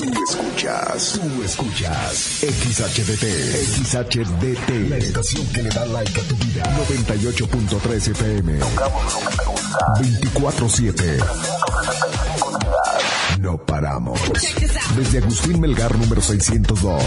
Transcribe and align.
Tú 0.00 0.06
escuchas, 0.24 1.12
tú 1.12 1.42
escuchas 1.42 2.40
XHDT, 2.40 3.24
XHDT, 3.84 4.88
la 4.88 4.96
estación 4.96 5.46
que 5.48 5.62
le 5.62 5.68
da 5.68 5.84
like 5.84 6.18
a 6.18 6.24
tu 6.24 6.34
vida. 6.36 6.62
98.3 6.88 8.10
FM. 8.12 8.60
24-7. 9.98 11.22
No 13.40 13.58
paramos. 13.66 14.18
Desde 14.96 15.18
Agustín 15.18 15.60
Melgar 15.60 15.94
número 15.98 16.22
602. 16.22 17.02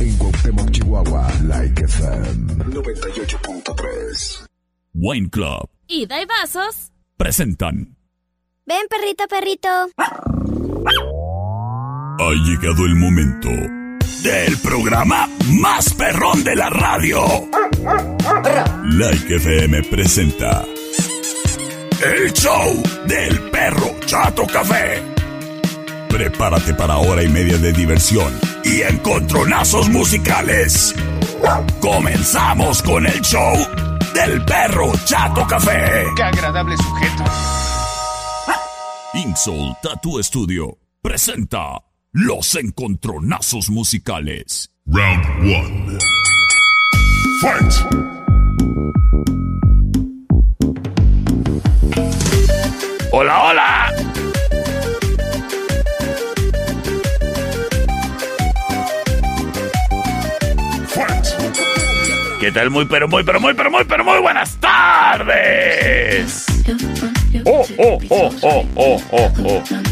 En 0.00 0.18
Cuauhtémoc, 0.18 0.70
Chihuahua. 0.72 1.26
Like 1.44 1.84
FM 1.84 2.64
98.3. 2.66 4.46
Wine 4.92 5.30
Club. 5.30 5.70
Ida 5.86 6.20
y 6.20 6.26
vasos. 6.26 6.92
Presentan. 7.16 7.96
Ven, 8.66 8.86
perrito, 8.90 9.26
perrito. 9.26 9.68
Ha 12.22 12.34
llegado 12.34 12.84
el 12.84 12.94
momento 12.96 13.48
del 13.48 14.54
programa 14.62 15.26
más 15.58 15.94
perrón 15.94 16.44
de 16.44 16.54
la 16.54 16.68
radio. 16.68 17.48
Like 18.84 19.36
FM 19.36 19.82
presenta 19.84 20.62
el 22.04 22.30
show 22.34 22.82
del 23.06 23.40
perro 23.50 23.98
Chato 24.04 24.46
Café. 24.46 25.02
Prepárate 26.10 26.74
para 26.74 26.98
hora 26.98 27.22
y 27.22 27.28
media 27.30 27.56
de 27.56 27.72
diversión 27.72 28.38
y 28.64 28.82
encontronazos 28.82 29.88
musicales. 29.88 30.94
Comenzamos 31.80 32.82
con 32.82 33.06
el 33.06 33.18
show 33.22 33.56
del 34.12 34.44
perro 34.44 34.92
Chato 35.06 35.46
Café. 35.46 36.04
¡Qué 36.14 36.22
agradable 36.22 36.76
sujeto! 36.76 37.24
Insol 39.14 39.74
Tattoo 39.82 40.22
Studio 40.22 40.76
presenta 41.00 41.78
los 42.12 42.56
encontronazos 42.56 43.70
musicales. 43.70 44.72
Round 44.86 45.24
1. 45.44 45.98
Fight. 47.40 47.72
Hola, 53.12 53.42
hola. 53.44 53.92
Fight. 60.88 61.26
¿Qué 62.40 62.50
tal? 62.50 62.70
Muy, 62.70 62.86
pero 62.86 63.06
muy, 63.06 63.22
pero 63.22 63.40
muy, 63.40 63.54
pero 63.54 63.70
muy, 63.70 63.84
pero 63.84 64.04
muy 64.04 64.18
buenas 64.18 64.56
tardes. 64.56 66.46
Oh, 67.46 67.64
oh, 67.78 67.98
oh, 68.10 68.30
oh, 68.42 68.66
oh, 68.74 69.00
oh, 69.12 69.32
oh. 69.44 69.89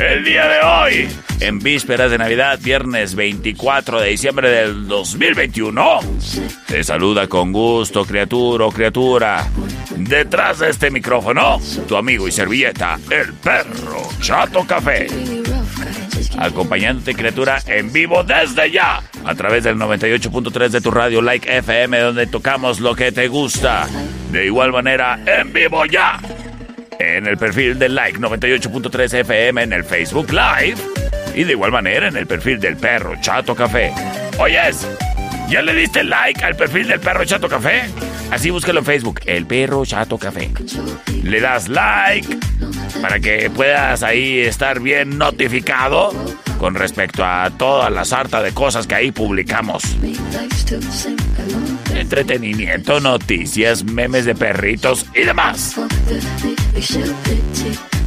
El 0.00 0.24
día 0.24 0.48
de 0.48 0.60
hoy, 0.60 1.08
en 1.40 1.58
vísperas 1.58 2.10
de 2.10 2.18
Navidad, 2.18 2.58
viernes 2.62 3.14
24 3.14 4.00
de 4.00 4.08
diciembre 4.08 4.50
del 4.50 4.86
2021, 4.88 6.00
te 6.66 6.84
saluda 6.84 7.26
con 7.26 7.52
gusto, 7.52 8.04
criatura 8.04 8.66
o 8.66 8.72
criatura. 8.72 9.46
Detrás 9.96 10.60
de 10.60 10.70
este 10.70 10.90
micrófono, 10.90 11.60
tu 11.86 11.96
amigo 11.96 12.26
y 12.26 12.32
servilleta, 12.32 12.98
el 13.10 13.32
perro 13.34 14.08
Chato 14.20 14.66
Café. 14.66 15.06
Acompañándote, 16.38 17.14
criatura, 17.14 17.58
en 17.66 17.92
vivo 17.92 18.24
desde 18.24 18.70
ya, 18.70 19.02
a 19.24 19.34
través 19.34 19.64
del 19.64 19.76
98.3 19.76 20.68
de 20.68 20.80
tu 20.80 20.90
radio 20.90 21.20
Like 21.22 21.58
FM, 21.58 21.98
donde 21.98 22.26
tocamos 22.26 22.80
lo 22.80 22.94
que 22.94 23.12
te 23.12 23.28
gusta. 23.28 23.86
De 24.30 24.46
igual 24.46 24.72
manera, 24.72 25.20
en 25.26 25.52
vivo 25.52 25.84
ya, 25.86 26.20
en 26.98 27.26
el 27.26 27.36
perfil 27.36 27.78
del 27.78 27.94
Like 27.94 28.18
98.3 28.18 29.14
FM 29.20 29.62
en 29.62 29.72
el 29.72 29.84
Facebook 29.84 30.30
Live. 30.30 30.76
Y 31.34 31.44
de 31.44 31.52
igual 31.52 31.72
manera 31.72 32.08
en 32.08 32.16
el 32.16 32.26
perfil 32.26 32.60
del 32.60 32.76
perro 32.76 33.14
Chato 33.20 33.54
Café. 33.54 33.92
Oyes, 34.38 34.86
¿ya 35.48 35.62
le 35.62 35.74
diste 35.74 36.04
like 36.04 36.44
al 36.44 36.56
perfil 36.56 36.88
del 36.88 37.00
perro 37.00 37.24
Chato 37.24 37.48
Café? 37.48 37.84
Así 38.30 38.50
búscalo 38.50 38.80
en 38.80 38.86
Facebook, 38.86 39.20
el 39.26 39.46
perro 39.46 39.84
Chato 39.84 40.18
Café. 40.18 40.50
Le 41.22 41.40
das 41.40 41.68
like 41.68 42.36
para 43.00 43.20
que 43.20 43.50
puedas 43.50 44.02
ahí 44.02 44.40
estar 44.40 44.80
bien 44.80 45.18
notificado 45.18 46.10
con 46.58 46.74
respecto 46.74 47.24
a 47.24 47.50
toda 47.50 47.90
la 47.90 48.04
sarta 48.04 48.42
de 48.42 48.52
cosas 48.52 48.86
que 48.86 48.94
ahí 48.94 49.10
publicamos. 49.10 49.82
Entretenimiento, 52.02 52.98
noticias, 52.98 53.84
memes 53.84 54.24
de 54.24 54.34
perritos 54.34 55.06
y 55.14 55.20
demás. 55.20 55.76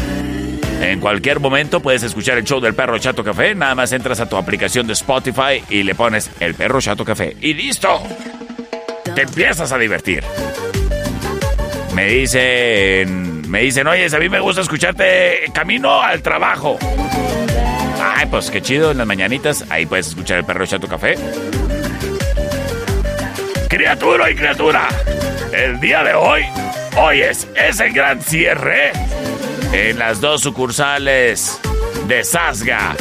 En 0.82 1.00
cualquier 1.00 1.40
momento 1.40 1.80
puedes 1.80 2.04
escuchar 2.04 2.38
el 2.38 2.44
show 2.44 2.62
del 2.62 2.76
perro 2.76 3.00
Chato 3.00 3.24
Café. 3.24 3.56
Nada 3.56 3.74
más 3.74 3.92
entras 3.92 4.20
a 4.20 4.30
tu 4.30 4.38
aplicación 4.38 4.86
de 4.86 4.94
Spotify 4.94 5.64
y 5.68 5.82
le 5.82 5.96
pones 5.96 6.30
el 6.40 6.54
perro 6.54 6.80
Chato 6.80 7.04
Café. 7.04 7.36
Y 7.42 7.56
listo. 7.56 8.04
Te 9.20 9.24
empiezas 9.24 9.70
a 9.74 9.78
divertir. 9.78 10.24
Me 11.94 12.06
dicen, 12.06 13.52
me 13.52 13.60
dicen, 13.64 13.86
oye, 13.86 14.06
a 14.06 14.18
mí 14.18 14.30
me 14.30 14.40
gusta 14.40 14.62
escucharte 14.62 15.44
camino 15.54 16.02
al 16.02 16.22
trabajo. 16.22 16.78
Ay, 18.02 18.28
pues 18.28 18.50
qué 18.50 18.62
chido, 18.62 18.92
en 18.92 18.98
las 18.98 19.06
mañanitas, 19.06 19.66
ahí 19.70 19.86
puedes 19.86 20.08
escuchar 20.08 20.38
el 20.38 20.46
perro 20.46 20.66
Chato 20.66 20.88
Café. 20.88 21.16
Criatura 23.68 24.32
y 24.32 24.36
criatura, 24.36 24.88
el 25.52 25.82
día 25.82 26.02
de 26.06 26.14
hoy, 26.14 26.46
hoy 26.96 27.20
es, 27.20 27.46
es 27.58 27.82
el 27.82 27.92
gran 27.92 28.22
cierre 28.22 28.94
en 29.74 30.00
las 30.00 30.22
dos 30.22 30.44
sucursales 30.44 31.60
de 32.08 32.24
Sasga. 32.24 32.96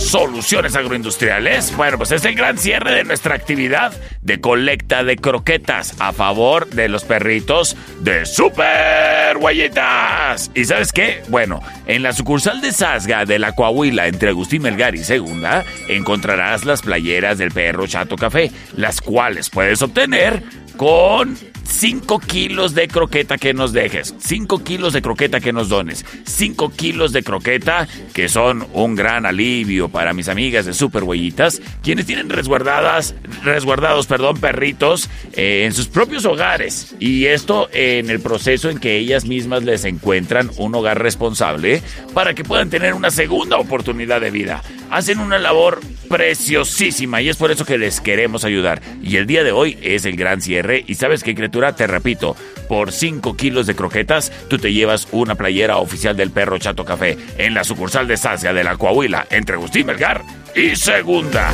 Soluciones 0.00 0.74
agroindustriales. 0.74 1.76
Bueno, 1.76 1.98
pues 1.98 2.10
es 2.10 2.24
el 2.24 2.34
gran 2.34 2.58
cierre 2.58 2.94
de 2.94 3.04
nuestra 3.04 3.34
actividad 3.34 3.92
de 4.22 4.40
colecta 4.40 5.04
de 5.04 5.16
croquetas 5.16 5.94
a 6.00 6.12
favor 6.12 6.68
de 6.70 6.88
los 6.88 7.04
perritos 7.04 7.76
de 8.00 8.24
Super 8.24 9.36
Huellitas. 9.36 10.50
¿Y 10.54 10.64
sabes 10.64 10.92
qué? 10.92 11.22
Bueno, 11.28 11.62
en 11.86 12.02
la 12.02 12.12
sucursal 12.12 12.60
de 12.60 12.72
Sasga 12.72 13.24
de 13.24 13.38
la 13.38 13.54
Coahuila 13.54 14.08
entre 14.08 14.30
Agustín 14.30 14.62
Melgar 14.62 14.94
y 14.96 15.04
Segunda 15.04 15.64
encontrarás 15.86 16.64
las 16.64 16.82
playeras 16.82 17.38
del 17.38 17.52
perro 17.52 17.86
Chato 17.86 18.16
Café, 18.16 18.50
las 18.76 19.00
cuales 19.00 19.50
puedes 19.50 19.80
obtener 19.82 20.42
con 20.76 21.36
5 21.70 22.18
kilos 22.18 22.74
de 22.74 22.88
croqueta 22.88 23.38
que 23.38 23.54
nos 23.54 23.72
dejes, 23.72 24.14
5 24.18 24.64
kilos 24.64 24.92
de 24.92 25.00
croqueta 25.00 25.40
que 25.40 25.52
nos 25.52 25.68
dones, 25.68 26.04
5 26.26 26.72
kilos 26.72 27.12
de 27.12 27.22
croqueta 27.22 27.88
que 28.12 28.28
son 28.28 28.66
un 28.74 28.96
gran 28.96 29.24
alivio 29.24 29.88
para 29.88 30.12
mis 30.12 30.28
amigas 30.28 30.66
de 30.66 30.74
Super 30.74 31.04
Huellitas, 31.04 31.62
quienes 31.82 32.06
tienen 32.06 32.28
resguardadas, 32.28 33.14
resguardados, 33.44 34.06
perdón, 34.06 34.38
perritos 34.38 35.08
eh, 35.32 35.62
en 35.64 35.72
sus 35.72 35.88
propios 35.88 36.24
hogares. 36.24 36.94
Y 36.98 37.26
esto 37.26 37.68
en 37.72 38.10
el 38.10 38.20
proceso 38.20 38.68
en 38.68 38.78
que 38.78 38.96
ellas 38.96 39.24
mismas 39.24 39.62
les 39.62 39.84
encuentran 39.84 40.50
un 40.58 40.74
hogar 40.74 41.00
responsable 41.00 41.82
para 42.12 42.34
que 42.34 42.44
puedan 42.44 42.68
tener 42.68 42.94
una 42.94 43.10
segunda 43.10 43.58
oportunidad 43.58 44.20
de 44.20 44.30
vida. 44.30 44.62
Hacen 44.90 45.20
una 45.20 45.38
labor 45.38 45.80
preciosísima 46.08 47.22
y 47.22 47.28
es 47.28 47.36
por 47.36 47.52
eso 47.52 47.64
que 47.64 47.78
les 47.78 48.00
queremos 48.00 48.44
ayudar. 48.44 48.82
Y 49.00 49.16
el 49.16 49.26
día 49.26 49.44
de 49.44 49.52
hoy 49.52 49.78
es 49.80 50.04
el 50.04 50.16
gran 50.16 50.42
cierre 50.42 50.84
y 50.86 50.96
sabes 50.96 51.22
qué 51.22 51.36
criatura, 51.36 51.59
te 51.74 51.86
repito, 51.86 52.36
por 52.68 52.92
5 52.92 53.36
kilos 53.36 53.66
de 53.66 53.74
croquetas 53.74 54.32
tú 54.48 54.58
te 54.58 54.72
llevas 54.72 55.08
una 55.12 55.34
playera 55.34 55.76
oficial 55.76 56.16
del 56.16 56.30
perro 56.30 56.58
Chato 56.58 56.84
Café 56.84 57.16
en 57.38 57.54
la 57.54 57.64
sucursal 57.64 58.08
de 58.08 58.16
Sacia 58.16 58.52
de 58.52 58.64
la 58.64 58.76
Coahuila 58.76 59.26
entre 59.30 59.56
Agustín 59.56 59.86
Melgar 59.86 60.22
y 60.54 60.76
Segunda. 60.76 61.52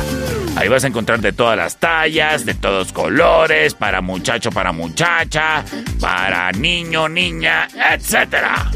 Ahí 0.55 0.69
vas 0.69 0.83
a 0.83 0.87
encontrar 0.87 1.19
de 1.21 1.33
todas 1.33 1.55
las 1.55 1.77
tallas, 1.77 2.43
de 2.43 2.55
todos 2.55 2.91
colores, 2.91 3.75
para 3.75 4.01
muchacho, 4.01 4.49
para 4.51 4.71
muchacha, 4.71 5.63
para 5.99 6.51
niño, 6.51 7.07
niña, 7.07 7.67
etcétera. 7.93 8.71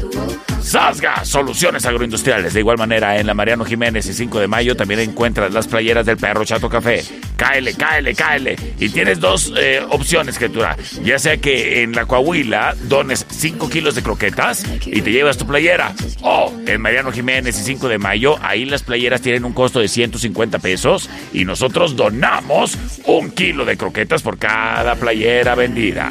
Sasga, 0.60 1.24
soluciones 1.24 1.84
agroindustriales. 1.84 2.54
De 2.54 2.60
igual 2.60 2.78
manera, 2.78 3.18
en 3.18 3.26
la 3.26 3.34
Mariano 3.34 3.64
Jiménez 3.64 4.06
y 4.06 4.12
5 4.12 4.38
de 4.38 4.46
mayo 4.46 4.76
también 4.76 5.00
encuentras 5.00 5.52
las 5.52 5.66
playeras 5.66 6.06
del 6.06 6.18
perro 6.18 6.44
Chato 6.44 6.68
Café. 6.68 7.02
Cáele, 7.42 7.74
cáele, 7.74 8.14
cáele. 8.14 8.56
Y 8.78 8.88
tienes 8.90 9.18
dos 9.18 9.52
eh, 9.58 9.84
opciones, 9.90 10.38
criatura. 10.38 10.76
Ya 11.02 11.18
sea 11.18 11.38
que 11.38 11.82
en 11.82 11.90
la 11.90 12.06
Coahuila 12.06 12.76
dones 12.84 13.26
5 13.28 13.68
kilos 13.68 13.96
de 13.96 14.02
croquetas 14.04 14.64
y 14.86 15.02
te 15.02 15.10
llevas 15.10 15.38
tu 15.38 15.44
playera. 15.44 15.92
O 16.20 16.52
en 16.64 16.80
Mariano 16.80 17.10
Jiménez 17.10 17.58
y 17.58 17.64
5 17.64 17.88
de 17.88 17.98
mayo, 17.98 18.36
ahí 18.42 18.64
las 18.64 18.84
playeras 18.84 19.22
tienen 19.22 19.44
un 19.44 19.54
costo 19.54 19.80
de 19.80 19.88
150 19.88 20.60
pesos 20.60 21.10
y 21.32 21.44
nosotros 21.44 21.96
donamos 21.96 22.78
un 23.06 23.32
kilo 23.32 23.64
de 23.64 23.76
croquetas 23.76 24.22
por 24.22 24.38
cada 24.38 24.94
playera 24.94 25.56
vendida. 25.56 26.10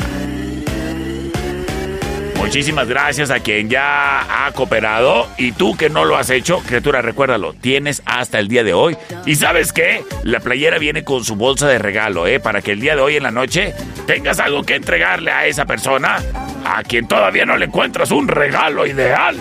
Muchísimas 2.52 2.90
gracias 2.90 3.32
a 3.32 3.40
quien 3.40 3.70
ya 3.70 4.46
ha 4.46 4.52
cooperado 4.52 5.26
y 5.38 5.54
tú 5.54 5.78
que 5.78 5.90
no 5.90 6.04
lo 6.04 6.18
has 6.18 6.30
hecho, 6.30 6.60
criatura, 6.60 7.02
recuérdalo, 7.02 7.54
tienes 7.54 8.04
hasta 8.06 8.40
el 8.40 8.50
día 8.50 8.66
de 8.66 8.74
hoy. 8.74 8.98
Y 9.26 9.36
sabes 9.36 9.72
qué, 9.72 10.04
la 10.24 10.42
playera 10.42 10.78
viene 10.78 11.06
con 11.06 11.24
su 11.24 11.38
bolsa 11.38 11.70
de 11.70 11.80
regalo, 11.80 12.28
¿eh? 12.28 12.42
Para 12.42 12.62
que 12.62 12.74
el 12.74 12.82
día 12.82 12.98
de 12.98 13.02
hoy 13.02 13.16
en 13.16 13.24
la 13.24 13.32
noche 13.32 13.74
tengas 14.06 14.42
algo 14.42 14.64
que 14.64 14.76
entregarle 14.76 15.32
a 15.32 15.46
esa 15.48 15.64
persona 15.64 16.22
a 16.66 16.84
quien 16.84 17.08
todavía 17.08 17.46
no 17.46 17.56
le 17.56 17.68
encuentras 17.68 18.12
un 18.12 18.28
regalo 18.28 18.86
ideal. 18.86 19.38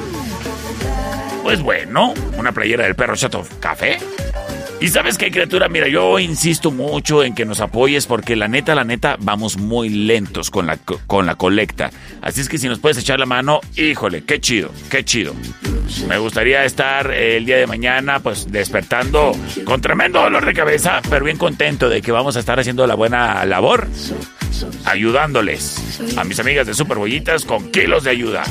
Pues 1.43 1.63
bueno, 1.63 2.15
una 2.39 2.53
playera 2.53 2.85
del 2.85 2.95
perro 2.95 3.17
Chato 3.17 3.45
Café 3.59 3.99
y 4.81 4.89
sabes 4.89 5.19
qué, 5.19 5.31
criatura, 5.31 5.69
mira, 5.69 5.89
yo 5.89 6.19
insisto 6.19 6.71
mucho 6.71 7.23
en 7.23 7.35
que 7.35 7.45
nos 7.45 7.61
apoyes 7.61 8.07
porque 8.07 8.35
la 8.35 8.49
neta, 8.49 8.75
la 8.75 8.85
neta, 8.85 9.17
vamos 9.21 9.59
muy 9.59 9.91
lentos 9.91 10.51
con 10.51 10.67
la, 10.67 10.79
con 10.79 11.27
la 11.27 11.35
colecta. 11.35 11.91
Así 12.23 12.41
es 12.41 12.49
que 12.49 12.57
si 12.57 12.69
nos 12.69 12.79
puedes 12.79 12.97
echar 12.97 13.19
la 13.19 13.27
mano, 13.27 13.61
híjole, 13.77 14.25
qué 14.25 14.41
chido, 14.41 14.71
qué 14.91 15.05
chido. 15.05 15.35
Me 16.09 16.19
gustaría 16.19 16.65
estar 16.65 17.11
el 17.11 17.45
día 17.45 17.59
de 17.59 17.67
mañana, 17.67 18.21
pues 18.21 18.51
despertando 18.51 19.33
con 19.65 19.81
tremendo 19.81 20.21
dolor 20.21 20.47
de 20.47 20.55
cabeza, 20.55 21.03
pero 21.11 21.25
bien 21.25 21.37
contento 21.37 21.89
de 21.89 22.01
que 22.01 22.13
vamos 22.13 22.37
a 22.37 22.41
estar 22.41 22.59
haciendo 22.59 22.87
la 22.87 22.95
buena 22.95 23.45
labor, 23.45 23.87
ayudándoles 24.85 26.01
a 26.17 26.25
mis 26.25 26.41
amigas 26.41 26.67
de 26.67 26.75
Superbollitas 26.75 27.45
con 27.45 27.71
kilos 27.71 28.05
de 28.05 28.11
ayuda. 28.11 28.45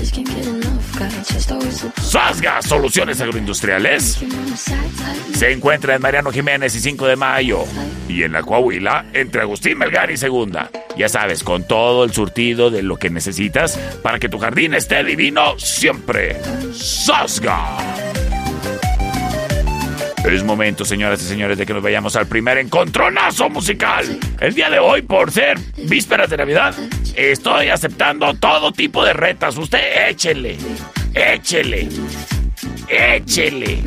Sasga 2.01 2.61
Soluciones 2.61 3.21
Agroindustriales 3.21 4.19
se 5.33 5.51
encuentra 5.51 5.95
en 5.95 6.01
Mariano 6.19 6.33
Jiménez 6.33 6.75
y 6.75 6.81
5 6.81 7.07
de 7.07 7.15
Mayo 7.15 7.63
y 8.09 8.23
en 8.23 8.33
la 8.33 8.43
Coahuila 8.43 9.05
entre 9.13 9.39
Agustín 9.39 9.77
Melgar 9.77 10.11
y 10.11 10.17
Segunda. 10.17 10.69
Ya 10.97 11.07
sabes, 11.07 11.45
con 11.45 11.65
todo 11.65 12.03
el 12.03 12.11
surtido 12.11 12.69
de 12.69 12.83
lo 12.83 12.97
que 12.97 13.09
necesitas 13.09 13.79
para 14.03 14.19
que 14.19 14.27
tu 14.27 14.37
jardín 14.37 14.73
esté 14.73 15.01
divino 15.05 15.57
siempre. 15.57 16.35
Sasga. 16.73 17.77
Es 20.25 20.43
momento, 20.43 20.83
señoras 20.83 21.21
y 21.21 21.25
señores, 21.25 21.57
de 21.57 21.65
que 21.65 21.73
nos 21.73 21.81
vayamos 21.81 22.17
al 22.17 22.27
primer 22.27 22.57
encontronazo 22.57 23.49
musical. 23.49 24.05
El 24.41 24.53
día 24.53 24.69
de 24.69 24.79
hoy, 24.79 25.03
por 25.03 25.31
ser 25.31 25.57
vísperas 25.77 26.29
de 26.29 26.35
Navidad, 26.35 26.75
estoy 27.15 27.69
aceptando 27.69 28.33
todo 28.33 28.73
tipo 28.73 29.05
de 29.05 29.13
retas. 29.13 29.57
Usted 29.57 30.09
échele, 30.09 30.57
échele, 31.15 31.87
échele. 32.89 33.81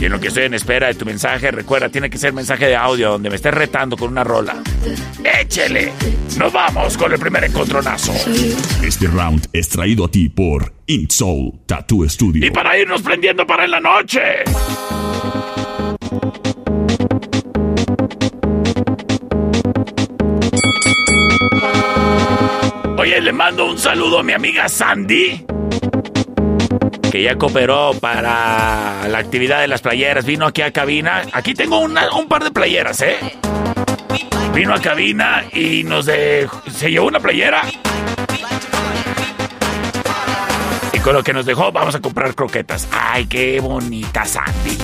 Y 0.00 0.04
en 0.04 0.12
lo 0.12 0.20
que 0.20 0.28
estoy 0.28 0.44
en 0.44 0.54
espera 0.54 0.86
de 0.86 0.94
tu 0.94 1.04
mensaje, 1.04 1.50
recuerda, 1.50 1.88
tiene 1.88 2.08
que 2.08 2.18
ser 2.18 2.32
mensaje 2.32 2.66
de 2.66 2.76
audio 2.76 3.10
donde 3.10 3.28
me 3.28 3.36
estés 3.36 3.52
retando 3.52 3.96
con 3.96 4.10
una 4.10 4.24
rola. 4.24 4.62
Échele. 5.24 5.92
Nos 6.38 6.52
vamos 6.52 6.96
con 6.96 7.12
el 7.12 7.18
primer 7.18 7.44
encontronazo. 7.44 8.12
Este 8.82 9.06
round 9.08 9.48
es 9.52 9.68
traído 9.68 10.04
a 10.04 10.10
ti 10.10 10.28
por 10.28 10.72
Soul 11.08 11.60
Tattoo 11.66 12.08
Studio. 12.08 12.46
Y 12.46 12.50
para 12.50 12.78
irnos 12.78 13.02
prendiendo 13.02 13.46
para 13.46 13.64
en 13.64 13.70
la 13.72 13.80
noche. 13.80 14.20
Oye, 22.98 23.20
le 23.20 23.32
mando 23.32 23.66
un 23.66 23.78
saludo 23.78 24.20
a 24.20 24.22
mi 24.22 24.32
amiga 24.32 24.68
Sandy 24.68 25.44
que 27.12 27.22
ya 27.22 27.36
cooperó 27.36 27.92
para 28.00 29.06
la 29.06 29.18
actividad 29.18 29.60
de 29.60 29.68
las 29.68 29.82
playeras. 29.82 30.24
Vino 30.24 30.46
aquí 30.46 30.62
a 30.62 30.72
cabina. 30.72 31.20
Aquí 31.34 31.52
tengo 31.52 31.78
un 31.78 32.26
par 32.26 32.42
de 32.42 32.50
playeras, 32.50 33.02
¿eh? 33.02 33.18
Vino 34.54 34.72
a 34.72 34.80
cabina 34.80 35.44
y 35.52 35.84
nos 35.84 36.06
dejó, 36.06 36.62
se 36.70 36.90
llevó 36.90 37.08
una 37.08 37.20
playera. 37.20 37.64
Y 40.94 40.98
con 41.00 41.12
lo 41.12 41.22
que 41.22 41.34
nos 41.34 41.44
dejó, 41.44 41.70
vamos 41.70 41.94
a 41.94 42.00
comprar 42.00 42.34
croquetas. 42.34 42.88
¡Ay, 42.90 43.26
qué 43.26 43.60
bonita 43.60 44.24
Sandy! 44.24 44.78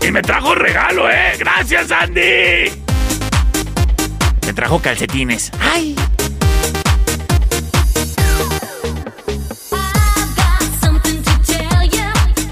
Y 0.00 0.10
me 0.10 0.22
trajo 0.22 0.54
regalo, 0.54 1.10
¿eh? 1.10 1.34
¡Gracias, 1.38 1.88
Sandy! 1.88 2.72
Me 4.46 4.52
trajo 4.54 4.80
calcetines. 4.80 5.52
¡Ay! 5.60 5.94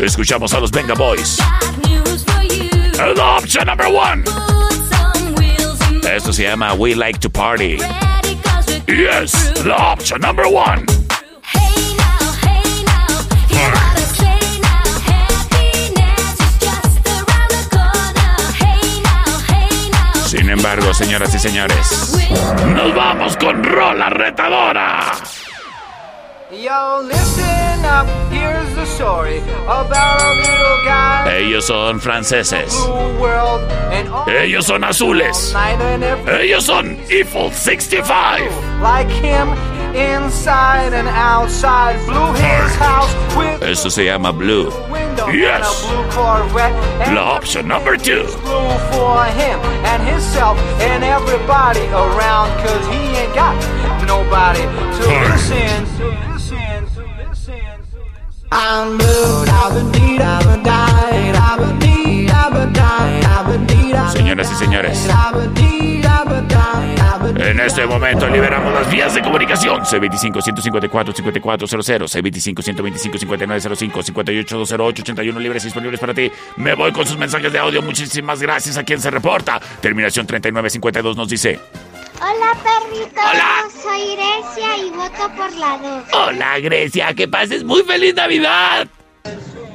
Escuchamos 0.02 0.52
a 0.52 0.58
los 0.58 0.72
Venga 0.72 0.94
Boys. 0.94 1.38
El 2.98 3.20
option 3.20 3.66
number 3.66 3.86
one. 3.86 4.24
Esto 6.12 6.32
se 6.32 6.42
llama 6.42 6.74
We 6.74 6.96
Like 6.96 7.20
to 7.20 7.30
Party. 7.30 7.78
Yes, 8.88 9.32
the 9.62 9.72
option 9.72 10.20
number 10.20 10.44
one. 10.46 10.84
Sin 20.26 20.50
embargo, 20.50 20.92
señoras 20.92 21.32
y 21.32 21.38
señores, 21.38 22.12
nos 22.74 22.92
vamos 22.96 23.36
con 23.36 23.62
Rola 23.62 24.10
Retadora. 24.10 25.12
Ellos 31.26 31.66
son 31.66 32.00
franceses. 32.00 32.74
Ellos 34.26 34.66
son 34.66 34.84
azules. 34.84 35.54
Ellos 36.26 36.64
son 36.64 36.98
Eiffel 37.10 37.52
65. 37.52 38.40
Like 38.80 39.08
him 39.10 39.48
inside 39.94 40.92
and 40.94 41.08
outside. 41.08 41.96
Blue 42.06 42.32
his 42.32 42.76
house 42.76 43.14
with 43.36 43.62
Eso 43.62 43.88
se 43.90 44.06
llama 44.06 44.32
Blue. 44.32 44.70
Yes. 45.32 45.86
Blue 45.86 47.14
La 47.14 47.36
option 47.36 47.68
number 47.68 47.96
two. 47.96 48.24
Blue 48.42 48.78
for 48.90 49.24
him 49.24 49.60
and 49.84 50.02
himself 50.02 50.58
and 50.80 51.04
everybody 51.04 51.86
around. 51.88 52.48
Cause 52.64 52.86
he 52.88 53.16
ain't 53.16 53.34
got 53.34 53.54
nobody 54.06 54.62
to 54.62 55.02
listen 55.30 55.84
to. 55.98 56.31
Señoras 64.12 64.52
y 64.52 64.54
señores, 64.56 65.08
en 67.36 67.60
este 67.60 67.86
momento 67.86 68.28
liberamos 68.28 68.74
las 68.74 68.90
vías 68.90 69.14
de 69.14 69.22
comunicación. 69.22 69.80
C25-154-5400, 69.82 72.08
C25-125-5905, 72.08 74.46
58-208-81 74.46 75.38
libres 75.38 75.64
disponibles 75.64 75.98
para 75.98 76.12
ti. 76.12 76.30
Me 76.56 76.74
voy 76.74 76.92
con 76.92 77.06
sus 77.06 77.16
mensajes 77.16 77.50
de 77.52 77.58
audio. 77.58 77.80
Muchísimas 77.80 78.42
gracias 78.42 78.76
a 78.76 78.84
quien 78.84 79.00
se 79.00 79.10
reporta. 79.10 79.58
Terminación 79.80 80.26
3952 80.26 81.16
nos 81.16 81.28
dice... 81.28 81.58
Hola, 82.20 82.52
perrito. 82.62 83.20
Hola. 83.20 83.64
Soy 83.82 84.16
Grecia 84.16 84.76
y 84.78 84.90
voto 84.90 85.34
por 85.36 85.52
la 85.56 85.78
2. 85.78 86.04
Hola, 86.12 86.58
Grecia. 86.60 87.14
Que 87.14 87.26
pases 87.28 87.64
muy 87.64 87.82
feliz 87.82 88.14
Navidad. 88.14 88.86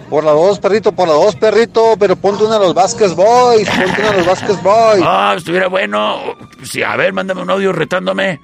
Por 0.09 0.23
la 0.23 0.31
2, 0.31 0.59
perrito, 0.59 0.93
por 0.93 1.07
la 1.07 1.15
2, 1.15 1.35
perrito, 1.35 1.95
pero 1.99 2.15
ponte 2.15 2.45
uno 2.45 2.53
de 2.53 2.59
los 2.59 2.73
Vázquez 2.73 3.13
Boys, 3.13 3.69
ponte 3.69 4.01
uno 4.01 4.11
de 4.11 4.17
los 4.17 4.25
Vázquez 4.25 4.63
Boys. 4.63 5.03
Ah, 5.05 5.33
estuviera 5.35 5.67
bueno. 5.67 6.17
Sí, 6.63 6.81
a 6.81 6.95
ver, 6.95 7.11
mándame 7.11 7.41
un 7.41 7.49
audio 7.49 7.73
retándome. 7.73 8.39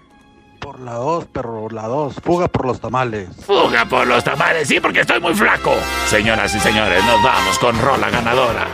Por 0.59 0.79
la 0.81 0.93
2, 0.93 1.25
perro, 1.25 1.69
la 1.69 1.87
2, 1.87 2.15
fuga 2.23 2.47
por 2.49 2.65
los 2.65 2.81
tamales. 2.81 3.29
Fuga 3.45 3.85
por 3.85 4.05
los 4.07 4.23
tamales, 4.23 4.67
sí, 4.67 4.79
porque 4.81 5.01
estoy 5.01 5.21
muy 5.21 5.33
flaco. 5.35 5.71
Señoras 6.07 6.53
y 6.53 6.59
señores, 6.59 7.03
nos 7.05 7.23
vamos 7.23 7.57
con 7.59 7.79
Rola 7.81 8.09
ganadora. 8.09 8.67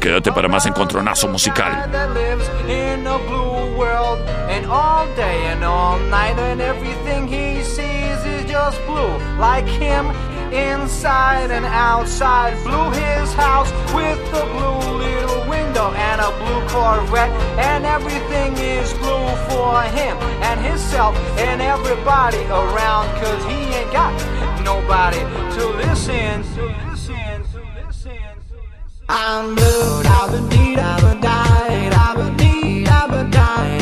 Quédate 0.00 0.32
para 0.32 0.48
más 0.48 0.66
encontronazo 0.66 1.28
musical. 1.28 1.72
And 4.52 4.66
all 4.66 5.06
day 5.16 5.46
and 5.46 5.64
all 5.64 5.98
night, 6.10 6.38
and 6.38 6.60
everything 6.60 7.26
he 7.26 7.62
sees 7.62 8.18
is 8.24 8.44
just 8.44 8.78
blue, 8.84 9.16
like 9.38 9.66
him 9.66 10.06
inside 10.52 11.50
and 11.50 11.64
outside. 11.64 12.52
Blue 12.62 12.90
his 12.90 13.32
house 13.32 13.70
with 13.94 14.18
a 14.34 14.44
blue 14.52 14.98
little 14.98 15.48
window 15.48 15.90
and 15.92 16.20
a 16.20 16.30
blue 16.38 16.60
Corvette, 16.68 17.30
and 17.58 17.86
everything 17.86 18.52
is 18.58 18.92
blue 18.94 19.28
for 19.48 19.82
him 19.96 20.16
and 20.42 20.60
himself 20.60 21.16
and 21.38 21.62
everybody 21.62 22.44
around, 22.46 23.08
cause 23.20 23.42
he 23.46 23.72
ain't 23.72 23.92
got 23.92 24.12
nobody 24.62 25.20
to 25.56 25.66
listen. 25.78 26.42
To. 26.56 26.91
I'm 29.14 29.54
blue, 29.54 30.00
I've 30.06 30.32
been 30.32 30.48
deed, 30.48 30.78
I've 30.78 31.02
been 31.02 31.20
died, 31.20 31.92
I've 31.92 32.16
been 32.16 32.34
deed, 32.38 32.88
I've 32.88 33.10
been 33.10 33.30
died, 33.30 33.81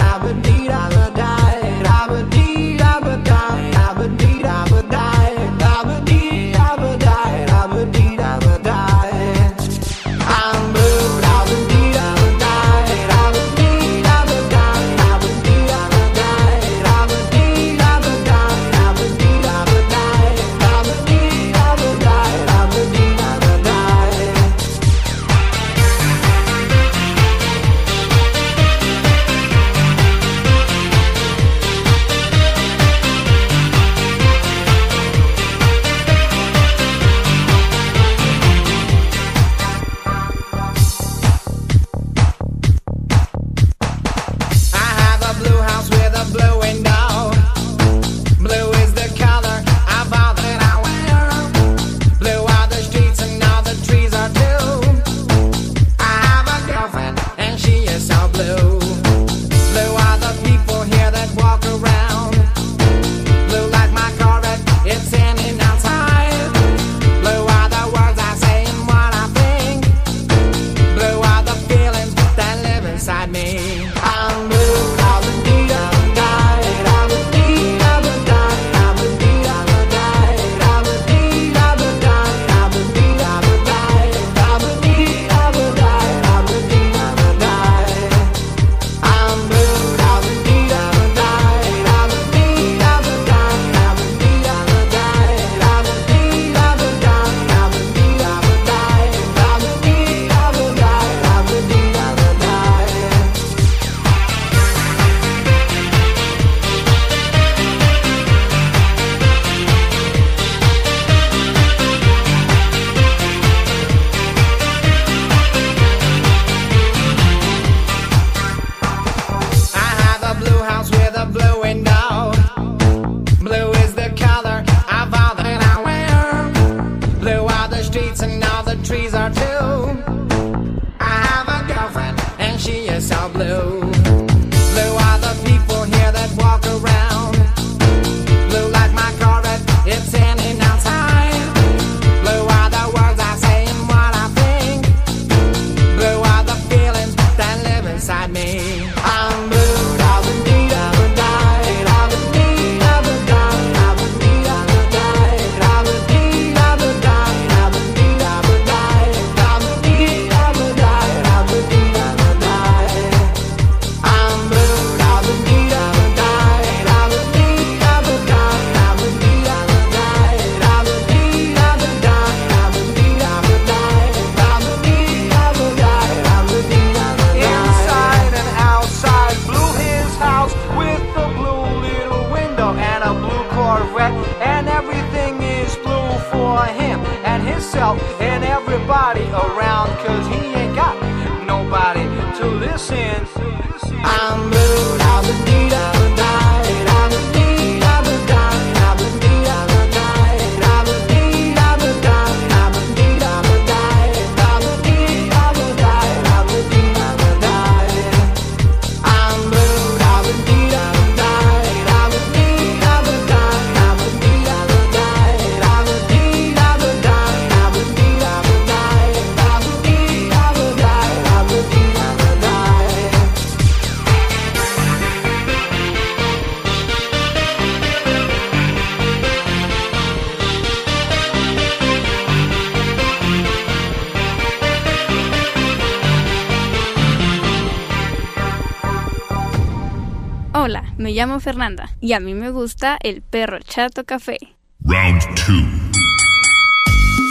me 241.11 241.17
llamo 241.17 241.41
Fernanda 241.41 241.91
y 242.01 242.13
a 242.13 242.21
mí 242.21 242.35
me 242.35 242.51
gusta 242.51 242.97
el 243.03 243.21
perro 243.21 243.59
chato 243.59 244.05
café. 244.05 244.39
Round 244.85 245.21
2. 245.45 245.57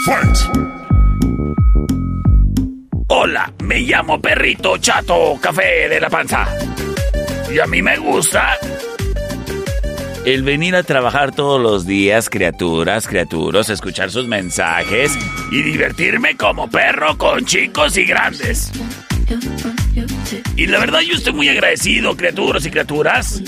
Fight. 0.05 0.37
Hola, 3.07 3.53
me 3.63 3.79
llamo 3.79 4.19
Perrito 4.19 4.77
Chato 4.79 5.37
Café 5.39 5.87
de 5.87 6.01
la 6.01 6.09
Panza. 6.09 6.45
Y 7.53 7.59
a 7.59 7.67
mí 7.67 7.81
me 7.81 7.97
gusta 7.97 8.57
el 10.25 10.43
venir 10.43 10.75
a 10.75 10.83
trabajar 10.83 11.33
todos 11.33 11.61
los 11.61 11.85
días, 11.85 12.29
criaturas, 12.29 13.07
criaturas, 13.07 13.69
escuchar 13.69 14.11
sus 14.11 14.27
mensajes 14.27 15.17
y 15.51 15.61
divertirme 15.61 16.35
como 16.35 16.69
perro 16.69 17.17
con 17.17 17.45
chicos 17.45 17.97
y 17.97 18.03
grandes. 18.03 18.73
Y 20.55 20.67
la 20.67 20.79
verdad 20.79 21.01
yo 21.01 21.15
estoy 21.15 21.33
muy 21.33 21.49
agradecido, 21.49 22.15
criaturas 22.15 22.65
y 22.65 22.71
criaturas, 22.71 23.41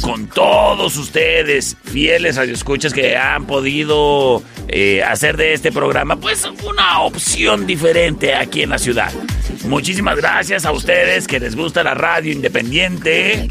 con 0.00 0.26
todos 0.28 0.96
ustedes, 0.96 1.76
fieles 1.84 2.36
radioescuchas 2.36 2.92
que 2.92 3.16
han 3.16 3.46
podido 3.46 4.42
eh, 4.68 5.02
hacer 5.02 5.36
de 5.36 5.54
este 5.54 5.72
programa, 5.72 6.16
pues 6.16 6.48
una 6.64 7.00
opción 7.00 7.66
diferente 7.66 8.34
aquí 8.34 8.62
en 8.62 8.70
la 8.70 8.78
ciudad. 8.78 9.12
Muchísimas 9.66 10.16
gracias 10.16 10.64
a 10.64 10.72
ustedes 10.72 11.26
que 11.26 11.40
les 11.40 11.56
gusta 11.56 11.82
la 11.84 11.94
radio 11.94 12.32
independiente 12.32 13.48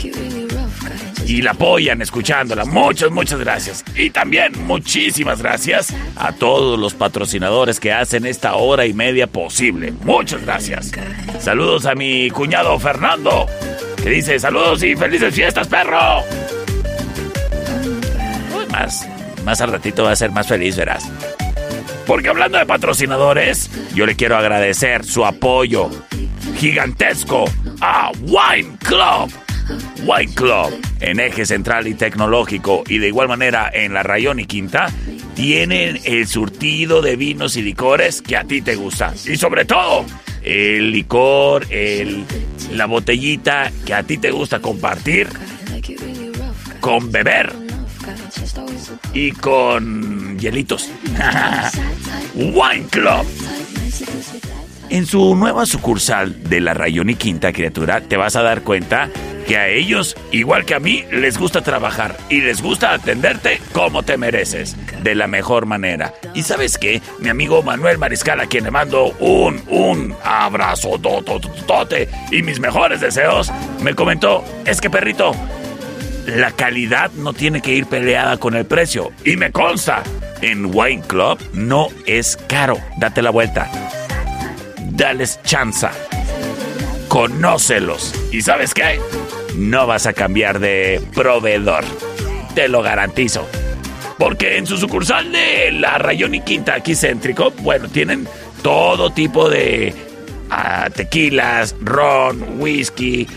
y 1.25 1.41
la 1.41 1.51
apoyan 1.51 2.01
escuchándola. 2.01 2.65
Muchas, 2.65 3.11
muchas 3.11 3.39
gracias. 3.39 3.83
Y 3.95 4.09
también 4.09 4.51
muchísimas 4.65 5.41
gracias 5.41 5.93
a 6.15 6.31
todos 6.33 6.79
los 6.79 6.93
patrocinadores 6.93 7.79
que 7.79 7.91
hacen 7.91 8.25
esta 8.25 8.55
hora 8.55 8.85
y 8.85 8.93
media 8.93 9.27
posible. 9.27 9.93
Muchas 10.03 10.41
gracias. 10.43 10.91
Saludos 11.39 11.85
a 11.85 11.95
mi 11.95 12.29
cuñado 12.29 12.77
Fernando, 12.79 13.47
que 14.01 14.09
dice 14.09 14.39
saludos 14.39 14.83
y 14.83 14.95
felices 14.95 15.33
fiestas, 15.33 15.67
perro. 15.67 16.23
más, 18.69 19.07
más 19.45 19.61
al 19.61 19.71
ratito 19.71 20.03
va 20.03 20.11
a 20.11 20.15
ser 20.15 20.31
más 20.31 20.47
feliz, 20.47 20.75
verás. 20.75 21.09
Porque 22.05 22.29
hablando 22.29 22.57
de 22.57 22.65
patrocinadores, 22.65 23.69
yo 23.95 24.05
le 24.05 24.15
quiero 24.15 24.35
agradecer 24.35 25.05
su 25.05 25.25
apoyo 25.25 25.89
gigantesco 26.57 27.45
a 27.81 28.11
Wine 28.21 28.77
Club 28.79 29.42
White 30.05 30.33
Club 30.35 30.79
en 30.99 31.19
eje 31.19 31.45
central 31.45 31.87
y 31.87 31.93
tecnológico 31.93 32.83
y 32.87 32.97
de 32.97 33.07
igual 33.07 33.27
manera 33.27 33.69
en 33.73 33.93
la 33.93 34.03
Rayón 34.03 34.39
y 34.39 34.45
Quinta 34.45 34.91
tienen 35.35 35.99
el 36.03 36.27
surtido 36.27 37.01
de 37.01 37.15
vinos 37.15 37.55
y 37.55 37.61
licores 37.61 38.21
que 38.21 38.37
a 38.37 38.43
ti 38.43 38.61
te 38.61 38.75
gusta. 38.75 39.13
Y 39.25 39.37
sobre 39.37 39.65
todo, 39.65 40.05
el 40.43 40.91
licor, 40.91 41.65
el, 41.69 42.25
la 42.71 42.85
botellita 42.85 43.71
que 43.85 43.93
a 43.93 44.03
ti 44.03 44.17
te 44.17 44.31
gusta 44.31 44.59
compartir 44.59 45.27
con 46.79 47.11
beber 47.11 47.53
y 49.13 49.31
con 49.31 50.37
hielitos. 50.39 50.89
Wine 52.35 52.87
Club. 52.89 53.25
En 54.89 55.05
su 55.05 55.35
nueva 55.35 55.65
sucursal 55.65 56.43
de 56.49 56.59
la 56.59 56.73
Rayón 56.73 57.09
y 57.09 57.15
Quinta 57.15 57.51
Criatura 57.51 58.01
te 58.01 58.17
vas 58.17 58.35
a 58.35 58.43
dar 58.43 58.61
cuenta 58.61 59.09
que 59.47 59.57
a 59.57 59.67
ellos, 59.67 60.15
igual 60.31 60.65
que 60.65 60.75
a 60.75 60.79
mí, 60.79 61.03
les 61.11 61.37
gusta 61.37 61.61
trabajar 61.61 62.15
y 62.29 62.41
les 62.41 62.61
gusta 62.61 62.93
atenderte 62.93 63.59
como 63.73 64.03
te 64.03 64.17
mereces, 64.17 64.75
de 65.01 65.15
la 65.15 65.27
mejor 65.27 65.65
manera. 65.65 66.13
Y 66.33 66.43
sabes 66.43 66.77
qué, 66.77 67.01
mi 67.19 67.29
amigo 67.29 67.61
Manuel 67.63 67.97
Mariscal, 67.97 68.39
a 68.39 68.47
quien 68.47 68.63
le 68.63 68.71
mando 68.71 69.13
un, 69.19 69.61
un 69.67 70.15
abrazo 70.23 70.99
tote 70.99 72.09
y 72.31 72.41
mis 72.41 72.59
mejores 72.59 73.01
deseos, 73.01 73.51
me 73.81 73.95
comentó, 73.95 74.43
es 74.65 74.79
que 74.79 74.89
perrito, 74.89 75.33
la 76.25 76.51
calidad 76.51 77.11
no 77.11 77.33
tiene 77.33 77.61
que 77.61 77.73
ir 77.73 77.85
peleada 77.85 78.37
con 78.37 78.55
el 78.55 78.65
precio. 78.65 79.11
Y 79.25 79.35
me 79.35 79.51
consta, 79.51 80.03
en 80.41 80.73
Wine 80.73 81.01
Club 81.07 81.39
no 81.53 81.87
es 82.05 82.37
caro. 82.47 82.77
Date 82.97 83.21
la 83.21 83.29
vuelta. 83.29 83.69
Dales 84.95 85.39
chanza. 85.43 85.91
Conócelos. 87.07 88.13
¿Y 88.31 88.41
sabes 88.41 88.73
qué? 88.73 88.99
no 89.55 89.87
vas 89.87 90.05
a 90.05 90.13
cambiar 90.13 90.59
de 90.59 91.01
proveedor. 91.13 91.83
Te 92.55 92.67
lo 92.67 92.81
garantizo. 92.81 93.47
Porque 94.17 94.57
en 94.57 94.67
su 94.67 94.77
sucursal 94.77 95.31
de 95.31 95.71
la 95.71 95.97
Rayón 95.97 96.35
y 96.35 96.41
Quinta 96.41 96.75
aquí 96.75 96.95
céntrico, 96.95 97.51
bueno, 97.59 97.89
tienen 97.89 98.27
todo 98.61 99.09
tipo 99.09 99.49
de 99.49 99.93
ah, 100.49 100.89
tequilas, 100.93 101.75
ron, 101.81 102.59
whisky, 102.59 103.27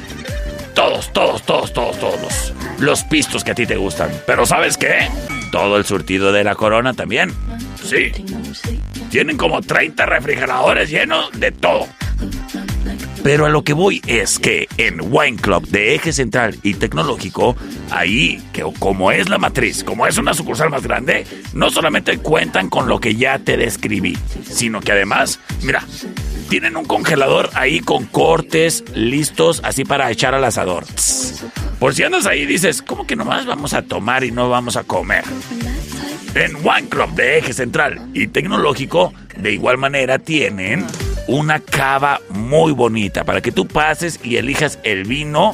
todos, 0.74 1.12
todos, 1.12 1.42
todos, 1.42 1.72
todos, 1.72 1.98
todos 1.98 2.52
los, 2.78 3.02
pistos 3.04 3.42
que 3.42 3.52
a 3.52 3.54
ti 3.54 3.66
te 3.66 3.76
gustan. 3.76 4.10
Pero 4.26 4.46
¿sabes 4.46 4.76
qué? 4.76 5.08
Todo 5.50 5.78
el 5.78 5.84
surtido 5.84 6.32
de 6.32 6.44
la 6.44 6.54
corona 6.54 6.92
también. 6.92 7.32
Sí. 7.86 8.12
Tienen 9.10 9.36
como 9.36 9.60
30 9.60 10.04
refrigeradores 10.06 10.90
llenos 10.90 11.30
de 11.38 11.52
todo. 11.52 11.86
Pero 13.22 13.46
a 13.46 13.48
lo 13.48 13.64
que 13.64 13.72
voy 13.72 14.00
es 14.06 14.38
que 14.38 14.68
en 14.76 15.00
Wine 15.00 15.36
Club 15.36 15.66
de 15.68 15.94
Eje 15.94 16.12
Central 16.12 16.56
y 16.62 16.74
Tecnológico, 16.74 17.56
ahí, 17.90 18.40
que 18.52 18.64
como 18.78 19.10
es 19.10 19.28
la 19.28 19.38
matriz, 19.38 19.82
como 19.82 20.06
es 20.06 20.16
una 20.16 20.32
sucursal 20.32 20.70
más 20.70 20.82
grande, 20.82 21.26
no 21.52 21.70
solamente 21.70 22.18
cuentan 22.18 22.68
con 22.68 22.88
lo 22.88 23.00
que 23.00 23.16
ya 23.16 23.38
te 23.40 23.56
describí, 23.56 24.16
sino 24.48 24.80
que 24.80 24.92
además, 24.92 25.40
mira, 25.62 25.82
tienen 26.48 26.76
un 26.76 26.84
congelador 26.84 27.50
ahí 27.54 27.80
con 27.80 28.06
cortes 28.06 28.84
listos 28.94 29.60
así 29.64 29.84
para 29.84 30.10
echar 30.10 30.34
al 30.34 30.44
asador. 30.44 30.84
Por 31.78 31.94
si 31.94 32.02
andas 32.02 32.26
ahí 32.26 32.46
dices, 32.46 32.82
¿cómo 32.82 33.06
que 33.06 33.16
nomás 33.16 33.44
vamos 33.46 33.74
a 33.74 33.82
tomar 33.82 34.24
y 34.24 34.30
no 34.30 34.48
vamos 34.48 34.76
a 34.76 34.84
comer? 34.84 35.24
En 36.34 36.56
Wine 36.56 36.88
Club 36.88 37.10
de 37.14 37.38
Eje 37.38 37.52
Central 37.52 38.10
y 38.14 38.26
Tecnológico, 38.26 39.12
de 39.36 39.52
igual 39.52 39.78
manera 39.78 40.18
tienen 40.18 40.86
una 41.26 41.60
cava 41.60 42.20
muy 42.30 42.72
bonita 42.72 43.24
para 43.24 43.40
que 43.40 43.52
tú 43.52 43.66
pases 43.66 44.20
y 44.22 44.36
elijas 44.36 44.78
el 44.84 45.04
vino 45.04 45.52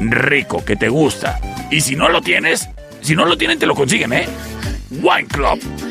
rico 0.00 0.64
que 0.64 0.76
te 0.76 0.88
gusta. 0.88 1.40
Y 1.70 1.80
si 1.80 1.96
no 1.96 2.08
lo 2.08 2.20
tienes, 2.20 2.68
si 3.00 3.14
no 3.14 3.24
lo 3.24 3.36
tienen, 3.36 3.58
te 3.58 3.66
lo 3.66 3.74
consiguen, 3.74 4.12
¿eh? 4.12 4.26
Wine 4.90 5.28
Club. 5.28 5.89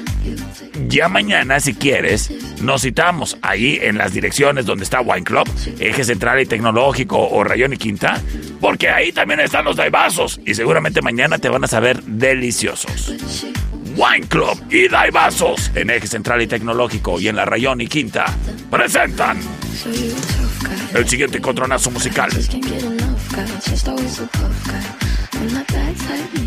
Ya 0.89 1.07
mañana, 1.07 1.59
si 1.59 1.75
quieres, 1.75 2.31
nos 2.63 2.81
citamos 2.81 3.37
ahí 3.43 3.77
en 3.79 3.99
las 3.99 4.11
direcciones 4.11 4.65
donde 4.65 4.83
está 4.83 5.01
Wine 5.01 5.23
Club, 5.23 5.47
Eje 5.79 6.03
Central 6.03 6.41
y 6.41 6.47
Tecnológico 6.47 7.29
o 7.29 7.43
Rayón 7.43 7.73
y 7.73 7.77
Quinta, 7.77 8.19
porque 8.59 8.89
ahí 8.89 9.11
también 9.11 9.39
están 9.39 9.65
los 9.65 9.75
daibazos 9.75 10.41
y 10.47 10.55
seguramente 10.55 11.03
mañana 11.03 11.37
te 11.37 11.47
van 11.47 11.63
a 11.63 11.67
saber 11.67 12.01
deliciosos. 12.03 13.13
Wine 13.95 14.27
Club 14.27 14.59
y 14.71 14.87
Daibazos 14.87 15.71
en 15.75 15.91
Eje 15.91 16.07
Central 16.07 16.41
y 16.41 16.47
Tecnológico 16.47 17.19
y 17.19 17.27
en 17.27 17.35
la 17.35 17.45
Rayón 17.45 17.81
y 17.81 17.87
Quinta 17.87 18.25
presentan 18.71 19.37
el 20.95 21.07
siguiente 21.07 21.39
contronazo 21.39 21.91
musical. 21.91 22.31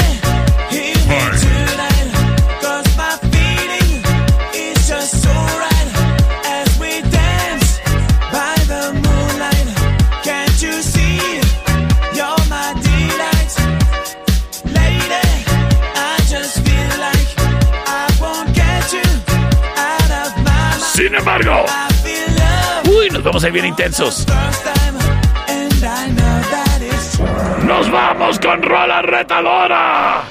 Sin 20.93 21.15
embargo, 21.15 21.65
Vamos 23.23 23.43
a 23.43 23.47
ir 23.47 23.53
bien 23.53 23.65
intensos. 23.65 24.25
Nos 27.65 27.91
vamos 27.91 28.39
con 28.39 28.61
rola 28.61 29.01
retadora. 29.01 30.23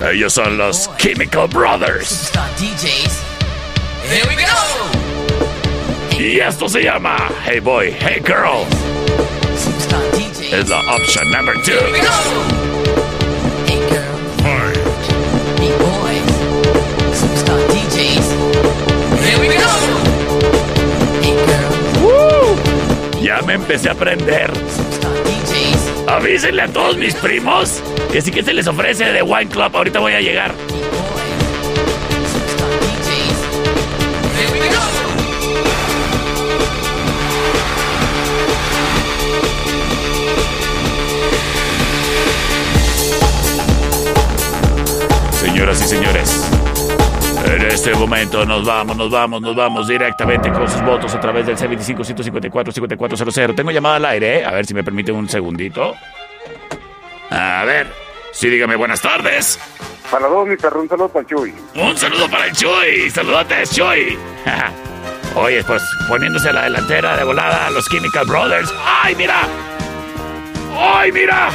Ellos 0.00 0.32
son 0.32 0.56
los 0.56 0.90
Chemical 0.96 1.48
Brothers. 1.48 2.30
Y 6.18 6.40
esto 6.40 6.68
se 6.68 6.82
llama 6.82 7.28
Hey 7.44 7.60
Boy, 7.60 7.96
Hey 7.98 8.22
Girl. 8.24 8.66
Es 10.52 10.68
la 10.68 10.80
opción 10.94 11.30
number 11.30 11.54
2. 11.56 12.77
Me 23.46 23.54
empecé 23.54 23.88
a 23.88 23.92
aprender. 23.92 24.50
Avísenle 26.06 26.62
a 26.62 26.68
todos 26.68 26.96
mis 26.96 27.14
primos 27.14 27.82
que 28.12 28.20
sí 28.20 28.30
que 28.30 28.42
se 28.42 28.52
les 28.52 28.66
ofrece 28.66 29.04
de 29.04 29.22
Wine 29.22 29.48
Club. 29.48 29.74
Ahorita 29.74 30.00
voy 30.00 30.12
a 30.12 30.20
llegar. 30.20 30.54
Señoras 45.40 45.80
y 45.82 45.88
señores, 45.88 46.37
en 47.54 47.62
este 47.62 47.94
momento 47.94 48.44
nos 48.44 48.64
vamos, 48.64 48.96
nos 48.96 49.10
vamos, 49.10 49.40
nos 49.40 49.56
vamos 49.56 49.88
directamente 49.88 50.50
con 50.52 50.68
sus 50.68 50.82
votos 50.82 51.14
a 51.14 51.20
través 51.20 51.46
del 51.46 51.56
C25-154-5400. 51.56 53.56
Tengo 53.56 53.70
llamada 53.70 53.96
al 53.96 54.04
aire, 54.04 54.40
¿eh? 54.40 54.44
a 54.44 54.52
ver 54.52 54.66
si 54.66 54.74
me 54.74 54.84
permite 54.84 55.12
un 55.12 55.28
segundito. 55.28 55.94
A 57.30 57.64
ver, 57.64 57.92
sí, 58.32 58.48
dígame 58.48 58.76
buenas 58.76 59.00
tardes. 59.00 59.58
Para 60.10 60.26
todos, 60.26 60.48
mi 60.48 60.56
perro, 60.56 60.80
un 60.80 60.88
saludo 60.88 61.08
para 61.08 61.20
el 61.20 61.26
Chuy. 61.26 61.54
Un 61.74 61.96
saludo 61.96 62.30
para 62.30 62.46
el 62.46 62.52
Chuy, 62.52 63.10
saludate, 63.10 63.66
Chuy. 63.66 64.18
Oye, 65.34 65.62
pues 65.64 65.82
poniéndose 66.08 66.48
a 66.48 66.52
la 66.52 66.64
delantera 66.64 67.16
de 67.16 67.24
volada 67.24 67.66
a 67.66 67.70
los 67.70 67.86
Chemical 67.88 68.26
Brothers. 68.26 68.72
¡Ay, 69.02 69.14
mira! 69.14 69.42
¡Ay, 70.76 71.12
mira! 71.12 71.50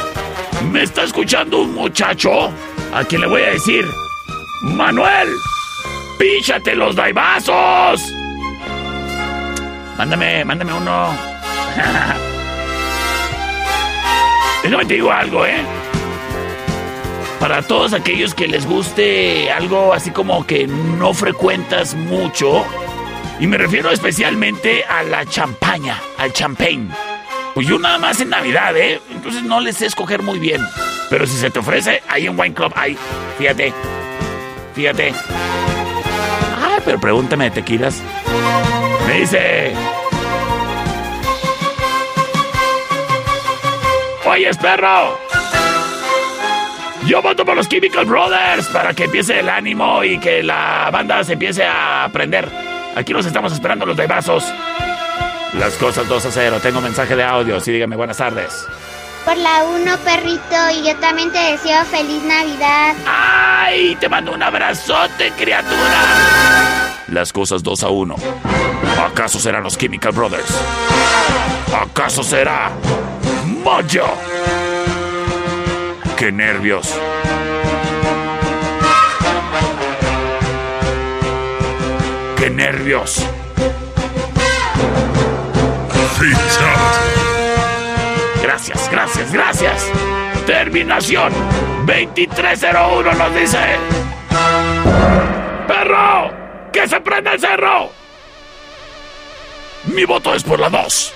Me 0.70 0.84
está 0.84 1.04
escuchando 1.04 1.62
un 1.62 1.74
muchacho 1.74 2.50
a 2.92 3.04
quien 3.04 3.20
le 3.20 3.26
voy 3.26 3.42
a 3.42 3.50
decir, 3.50 3.84
Manuel, 4.62 5.28
¡Píchate 6.18 6.74
los 6.74 6.94
daibazos! 6.94 8.14
Mándame, 9.96 10.44
mándame 10.44 10.72
uno. 10.72 11.08
Déjame 14.62 14.84
te 14.86 14.94
digo 14.94 15.12
algo, 15.12 15.44
¿eh? 15.44 15.62
Para 17.38 17.62
todos 17.62 17.92
aquellos 17.92 18.34
que 18.34 18.48
les 18.48 18.66
guste 18.66 19.50
algo 19.52 19.92
así 19.92 20.10
como 20.10 20.46
que 20.46 20.66
no 20.66 21.12
frecuentas 21.12 21.94
mucho, 21.94 22.64
y 23.38 23.46
me 23.46 23.58
refiero 23.58 23.90
especialmente 23.90 24.84
a 24.84 25.02
la 25.02 25.26
champaña, 25.26 26.00
al 26.16 26.32
champagne. 26.32 26.88
Pues 27.52 27.66
yo 27.66 27.78
nada 27.78 27.98
más 27.98 28.20
en 28.20 28.30
Navidad, 28.30 28.76
¿eh? 28.76 29.00
Entonces 29.10 29.42
no 29.42 29.60
les 29.60 29.76
sé 29.76 29.86
escoger 29.86 30.22
muy 30.22 30.38
bien. 30.38 30.62
Pero 31.10 31.26
si 31.26 31.36
se 31.36 31.50
te 31.50 31.58
ofrece, 31.58 32.02
ahí 32.08 32.26
en 32.26 32.38
Wine 32.38 32.54
Club, 32.54 32.72
ahí, 32.74 32.96
fíjate, 33.38 33.72
fíjate 34.74 35.12
pero 36.84 37.00
pregúntame 37.00 37.44
de 37.44 37.50
tequilas. 37.50 38.02
Me 39.06 39.20
dice... 39.20 39.72
Oye, 44.26 44.50
perro. 44.60 45.18
Yo 47.06 47.20
voto 47.20 47.44
por 47.44 47.54
los 47.54 47.68
Chemical 47.68 48.06
Brothers 48.06 48.66
para 48.68 48.94
que 48.94 49.04
empiece 49.04 49.40
el 49.40 49.48
ánimo 49.48 50.02
y 50.02 50.18
que 50.18 50.42
la 50.42 50.88
banda 50.90 51.22
se 51.22 51.34
empiece 51.34 51.64
a 51.64 52.04
aprender. 52.04 52.48
Aquí 52.96 53.12
nos 53.12 53.26
estamos 53.26 53.52
esperando 53.52 53.84
los 53.84 53.96
vasos. 54.08 54.44
Las 55.58 55.74
cosas 55.74 56.08
2 56.08 56.26
a 56.26 56.30
0. 56.30 56.58
Tengo 56.62 56.80
mensaje 56.80 57.14
de 57.14 57.22
audio. 57.22 57.60
Sí, 57.60 57.72
dígame 57.72 57.96
buenas 57.96 58.16
tardes. 58.16 58.66
Por 59.24 59.36
la 59.38 59.64
1, 59.64 59.98
perrito, 60.04 60.70
y 60.74 60.86
yo 60.86 60.96
también 60.96 61.32
te 61.32 61.38
deseo 61.38 61.84
feliz 61.86 62.22
Navidad. 62.24 62.94
¡Ay! 63.06 63.96
Te 63.96 64.08
mando 64.08 64.32
un 64.32 64.42
abrazote, 64.42 65.32
criatura. 65.32 66.92
Las 67.08 67.32
cosas 67.32 67.62
2 67.62 67.82
a 67.84 67.88
1. 67.88 68.16
¿Acaso 69.02 69.38
serán 69.38 69.62
los 69.62 69.78
Chemical 69.78 70.12
Brothers? 70.12 70.54
¿Acaso 71.74 72.22
será 72.22 72.70
Mojo? 73.46 74.18
¡Qué 76.16 76.30
nervios! 76.30 76.94
¡Qué 82.36 82.50
nervios! 82.50 83.24
Gracias, 88.66 88.90
gracias, 88.90 89.32
gracias. 89.32 89.90
Terminación 90.46 91.30
2301 91.84 93.12
nos 93.12 93.34
dice. 93.34 93.58
¡Perro! 95.68 96.32
¡Que 96.72 96.88
se 96.88 96.98
prenda 97.02 97.34
el 97.34 97.40
cerro! 97.40 97.90
Mi 99.84 100.06
voto 100.06 100.34
es 100.34 100.42
por 100.42 100.58
la 100.58 100.70
2. 100.70 101.12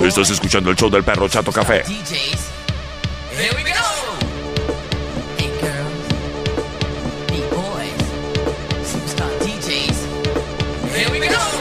Estás 0.00 0.30
escuchando 0.30 0.70
el 0.70 0.76
show 0.76 0.90
del 0.90 1.04
perro 1.04 1.28
Chato 1.28 1.52
Café. 1.52 1.84
Here 10.96 11.10
we 11.10 11.28
go. 11.28 11.55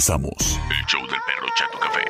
Regresamos. 0.00 0.58
El 0.70 0.86
show 0.86 1.02
del 1.02 1.20
perro 1.26 1.46
Chato 1.56 1.78
Café. 1.78 2.00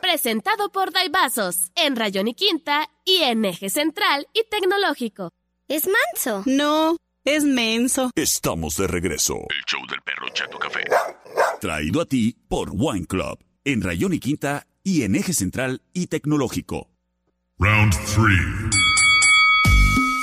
Presentado 0.00 0.70
por 0.72 0.92
Daibazos, 0.92 1.70
en 1.76 1.94
Rayón 1.94 2.28
y 2.28 2.34
Quinta 2.34 2.88
y 3.04 3.18
en 3.22 3.44
Eje 3.44 3.70
Central 3.70 4.26
y 4.32 4.42
Tecnológico. 4.50 5.30
Es 5.68 5.86
manso. 5.86 6.42
No, 6.46 6.96
es 7.24 7.44
menso. 7.44 8.10
Estamos 8.16 8.76
de 8.76 8.88
regreso. 8.88 9.34
El 9.34 9.64
show 9.66 9.80
del 9.88 10.00
perro 10.02 10.28
Chato 10.32 10.58
Café. 10.58 10.80
Traído 11.60 12.00
a 12.00 12.04
ti 12.04 12.36
por 12.48 12.70
Wine 12.72 13.06
Club. 13.06 13.38
En 13.64 13.82
Rayón 13.82 14.14
y 14.14 14.18
Quinta 14.18 14.66
y 14.82 15.02
en 15.02 15.14
Eje 15.14 15.34
Central 15.34 15.82
y 15.92 16.08
Tecnológico. 16.08 16.88
Round 17.58 17.92
3. 17.92 18.26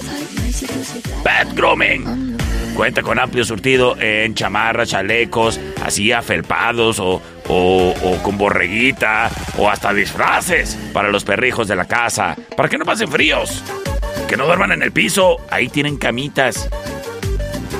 Pet 1.24 1.55
Grooming. 1.55 2.43
Cuenta 2.74 3.02
con 3.02 3.18
amplio 3.20 3.44
surtido 3.44 3.96
en 4.00 4.34
chamarras, 4.34 4.90
chalecos, 4.90 5.60
así 5.82 6.10
afelpados 6.10 6.98
o, 6.98 7.22
o, 7.48 8.20
con 8.22 8.37
borreguita 8.37 9.30
o 9.58 9.70
hasta 9.70 9.92
disfraces 9.92 10.76
para 10.92 11.10
los 11.10 11.24
perrijos 11.24 11.68
de 11.68 11.76
la 11.76 11.84
casa, 11.84 12.37
para 12.56 12.68
que 12.68 12.76
no 12.76 12.84
pasen 12.84 13.08
fríos, 13.08 13.62
que 14.28 14.37
no 14.37 14.46
duerman 14.46 14.72
en 14.72 14.82
el 14.82 14.90
piso, 14.90 15.37
ahí 15.50 15.68
tienen 15.68 15.96
camitas, 15.96 16.68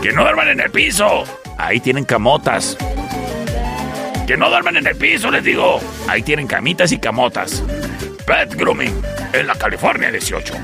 que 0.01 0.13
no 0.13 0.23
duerman 0.23 0.49
en 0.49 0.61
el 0.61 0.71
piso, 0.71 1.25
ahí 1.59 1.81
tienen 1.81 2.05
camotas, 2.05 2.77
que 4.27 4.37
no 4.37 4.49
duerman 4.49 4.77
en 4.77 4.87
el 4.87 4.97
piso, 4.97 5.31
les 5.31 5.43
digo, 5.43 5.81
ahí 6.09 6.23
tienen 6.23 6.47
camitas 6.47 6.93
y 6.93 6.99
camotas. 6.99 7.65
Pet 8.27 8.55
Grooming 8.55 9.03
en 9.33 9.47
la 9.47 9.55
California 9.55 10.11
18. 10.11 10.55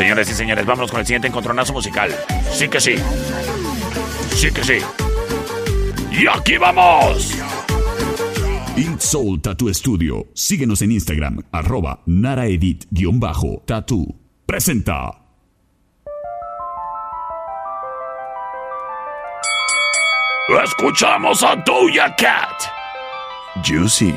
Señores 0.00 0.30
y 0.30 0.32
señores, 0.32 0.64
vámonos 0.64 0.90
con 0.90 1.00
el 1.00 1.06
siguiente 1.06 1.28
encontronazo 1.28 1.74
musical. 1.74 2.10
Sí 2.50 2.70
que 2.70 2.80
sí. 2.80 2.94
Sí 4.34 4.50
que 4.50 4.64
sí. 4.64 4.78
Y 6.10 6.26
aquí 6.26 6.56
vamos. 6.56 7.34
Int 8.78 8.98
Soul 8.98 9.42
Tattoo 9.42 9.68
Studio. 9.74 10.28
Síguenos 10.32 10.80
en 10.80 10.92
Instagram, 10.92 11.42
arroba 11.52 12.00
naraedit-tattoo. 12.06 14.14
Presenta. 14.46 15.20
Escuchamos 20.64 21.42
a 21.42 21.56
Doja 21.56 22.16
Cat. 22.16 22.62
Juicy. 23.62 24.14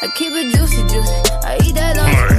I 0.00 0.06
keep 0.14 0.32
it 0.32 0.54
juicy, 0.56 0.82
juicy. 0.82 1.12
I 1.44 1.58
eat 1.66 1.74
that 1.74 2.37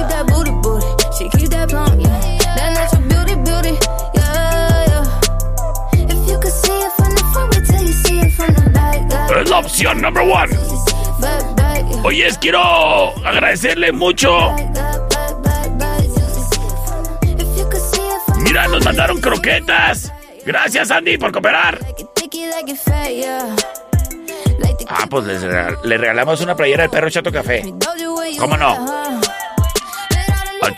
keep 0.00 0.08
that 0.08 0.26
booty, 0.26 0.50
booty. 0.62 0.86
She 1.16 1.28
keep 1.36 1.50
that 1.50 1.68
plump, 1.68 2.00
yeah. 2.00 2.20
That 2.56 2.72
natural 2.74 3.02
beauty, 3.08 3.34
beauty, 3.44 3.78
yeah, 4.14 4.86
yeah. 4.88 6.14
If 6.14 6.28
you 6.28 6.38
could 6.40 6.52
see 6.52 6.78
it 6.80 6.92
from 6.96 7.14
the 7.14 7.24
front, 7.32 7.54
wait 7.54 7.64
till 7.66 7.82
you 7.82 7.92
see 7.92 8.18
it 8.20 8.32
from 8.32 8.54
the 8.54 8.70
back, 8.70 9.10
yeah. 9.10 9.40
Es 9.40 9.48
la 9.50 9.58
opción 9.58 10.00
number 10.00 10.22
one. 10.22 10.50
Oye, 12.02 12.30
quiero 12.40 13.12
agradecerle 13.26 13.92
mucho. 13.92 14.54
Mira, 18.38 18.68
nos 18.68 18.84
mandaron 18.84 19.20
croquetas. 19.20 20.12
Gracias, 20.46 20.90
Andy, 20.90 21.18
por 21.18 21.30
cooperar. 21.30 21.78
Ah, 24.88 25.06
pues 25.08 25.24
le 25.84 25.98
regalamos 25.98 26.40
una 26.40 26.56
playera 26.56 26.82
del 26.84 26.90
perro 26.90 27.10
Chato 27.10 27.30
Café. 27.30 27.62
¿Cómo 28.38 28.56
no? 28.56 28.99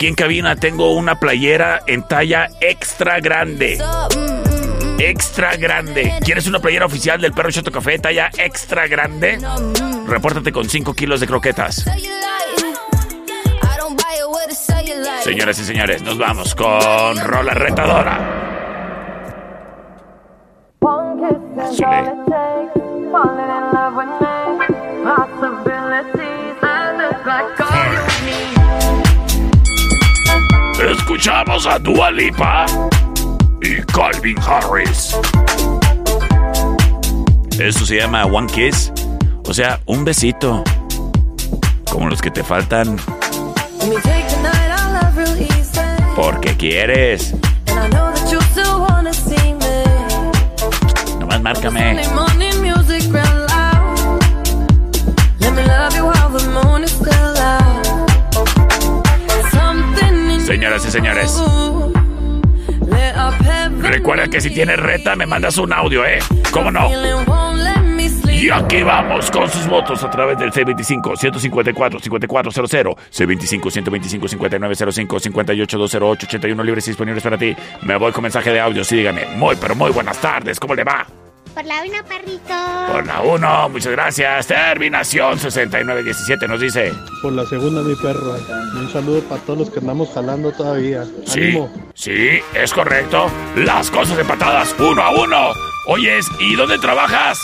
Aquí 0.03 0.09
en 0.09 0.15
cabina 0.15 0.57
tengo 0.57 0.93
una 0.95 1.17
playera 1.17 1.79
en 1.87 2.05
talla 2.05 2.49
extra 2.59 3.21
grande. 3.21 3.77
mm, 3.79 4.19
mm, 4.19 4.95
mm. 4.95 4.99
Extra 4.99 5.55
grande. 5.55 6.15
¿Quieres 6.25 6.45
una 6.45 6.59
playera 6.59 6.85
oficial 6.85 7.21
del 7.21 7.31
perro 7.31 7.49
Chato 7.51 7.71
Café 7.71 7.99
talla 7.99 8.29
extra 8.37 8.87
grande? 8.87 9.39
Repórtate 10.05 10.51
con 10.51 10.67
5 10.67 10.93
kilos 10.93 11.21
de 11.21 11.27
croquetas. 11.27 11.85
Señoras 15.23 15.59
y 15.59 15.63
señores, 15.63 16.01
nos 16.01 16.17
vamos 16.17 16.53
con 16.53 17.17
Rola 17.25 17.53
Retadora. 17.53 18.19
Súbele. 21.71 22.11
Escuchamos 31.13 31.67
a 31.67 31.77
Dua 31.77 32.09
Lipa 32.09 32.65
y 33.61 33.75
Calvin 33.93 34.35
Harris. 34.39 35.15
Esto 37.59 37.85
se 37.85 37.97
llama 37.97 38.25
One 38.25 38.47
Kiss, 38.47 38.91
o 39.47 39.53
sea, 39.53 39.79
un 39.85 40.03
besito. 40.03 40.63
Como 41.91 42.09
los 42.09 42.19
que 42.19 42.31
te 42.31 42.43
faltan. 42.43 42.97
Let 43.79 43.89
me 43.89 43.95
take 44.01 44.27
the 44.27 44.43
Señoras 60.63 60.85
y 60.85 60.91
señores, 60.91 61.43
recuerda 63.81 64.29
que 64.29 64.39
si 64.39 64.49
tienes 64.49 64.79
reta 64.79 65.13
me 65.13 65.25
mandas 65.25 65.57
un 65.57 65.73
audio, 65.73 66.05
¿eh? 66.05 66.19
¿Cómo 66.51 66.71
no? 66.71 66.89
Y 68.31 68.49
aquí 68.49 68.81
vamos 68.81 69.29
con 69.29 69.49
sus 69.49 69.67
votos 69.67 70.01
a 70.05 70.09
través 70.09 70.37
del 70.37 70.53
C25-154-5400, 70.53 72.95
C25-125-5905, 73.11 75.67
58-208-81 75.67 76.63
libres 76.63 76.87
y 76.87 76.91
disponibles 76.91 77.21
para 77.21 77.37
ti. 77.37 77.53
Me 77.81 77.97
voy 77.97 78.13
con 78.13 78.23
mensaje 78.23 78.51
de 78.51 78.61
audio, 78.61 78.85
sí, 78.85 78.95
dígame. 78.95 79.25
Muy, 79.35 79.57
pero 79.57 79.75
muy 79.75 79.91
buenas 79.91 80.21
tardes, 80.21 80.61
¿cómo 80.61 80.75
le 80.75 80.85
va? 80.85 81.05
Por 81.53 81.65
la 81.65 81.83
una, 81.83 82.03
perrito. 82.03 82.53
Por 82.91 83.05
la 83.05 83.21
1, 83.21 83.69
muchas 83.69 83.91
gracias. 83.91 84.47
Terminación 84.47 85.37
6917 85.39 86.47
nos 86.47 86.59
dice. 86.59 86.91
Por 87.21 87.33
la 87.33 87.45
segunda, 87.45 87.81
mi 87.81 87.95
perro. 87.95 88.35
Un 88.75 88.91
saludo 88.91 89.21
para 89.23 89.41
todos 89.41 89.59
los 89.59 89.69
que 89.69 89.79
andamos 89.79 90.09
jalando 90.13 90.51
todavía. 90.51 91.05
Sí, 91.25 91.41
Ánimo. 91.41 91.71
sí, 91.93 92.39
es 92.55 92.73
correcto. 92.73 93.29
Las 93.55 93.91
cosas 93.91 94.17
empatadas, 94.17 94.75
uno 94.79 95.01
a 95.03 95.11
uno. 95.11 95.51
Oyes, 95.87 96.25
¿y 96.39 96.55
dónde 96.55 96.79
trabajas? 96.79 97.39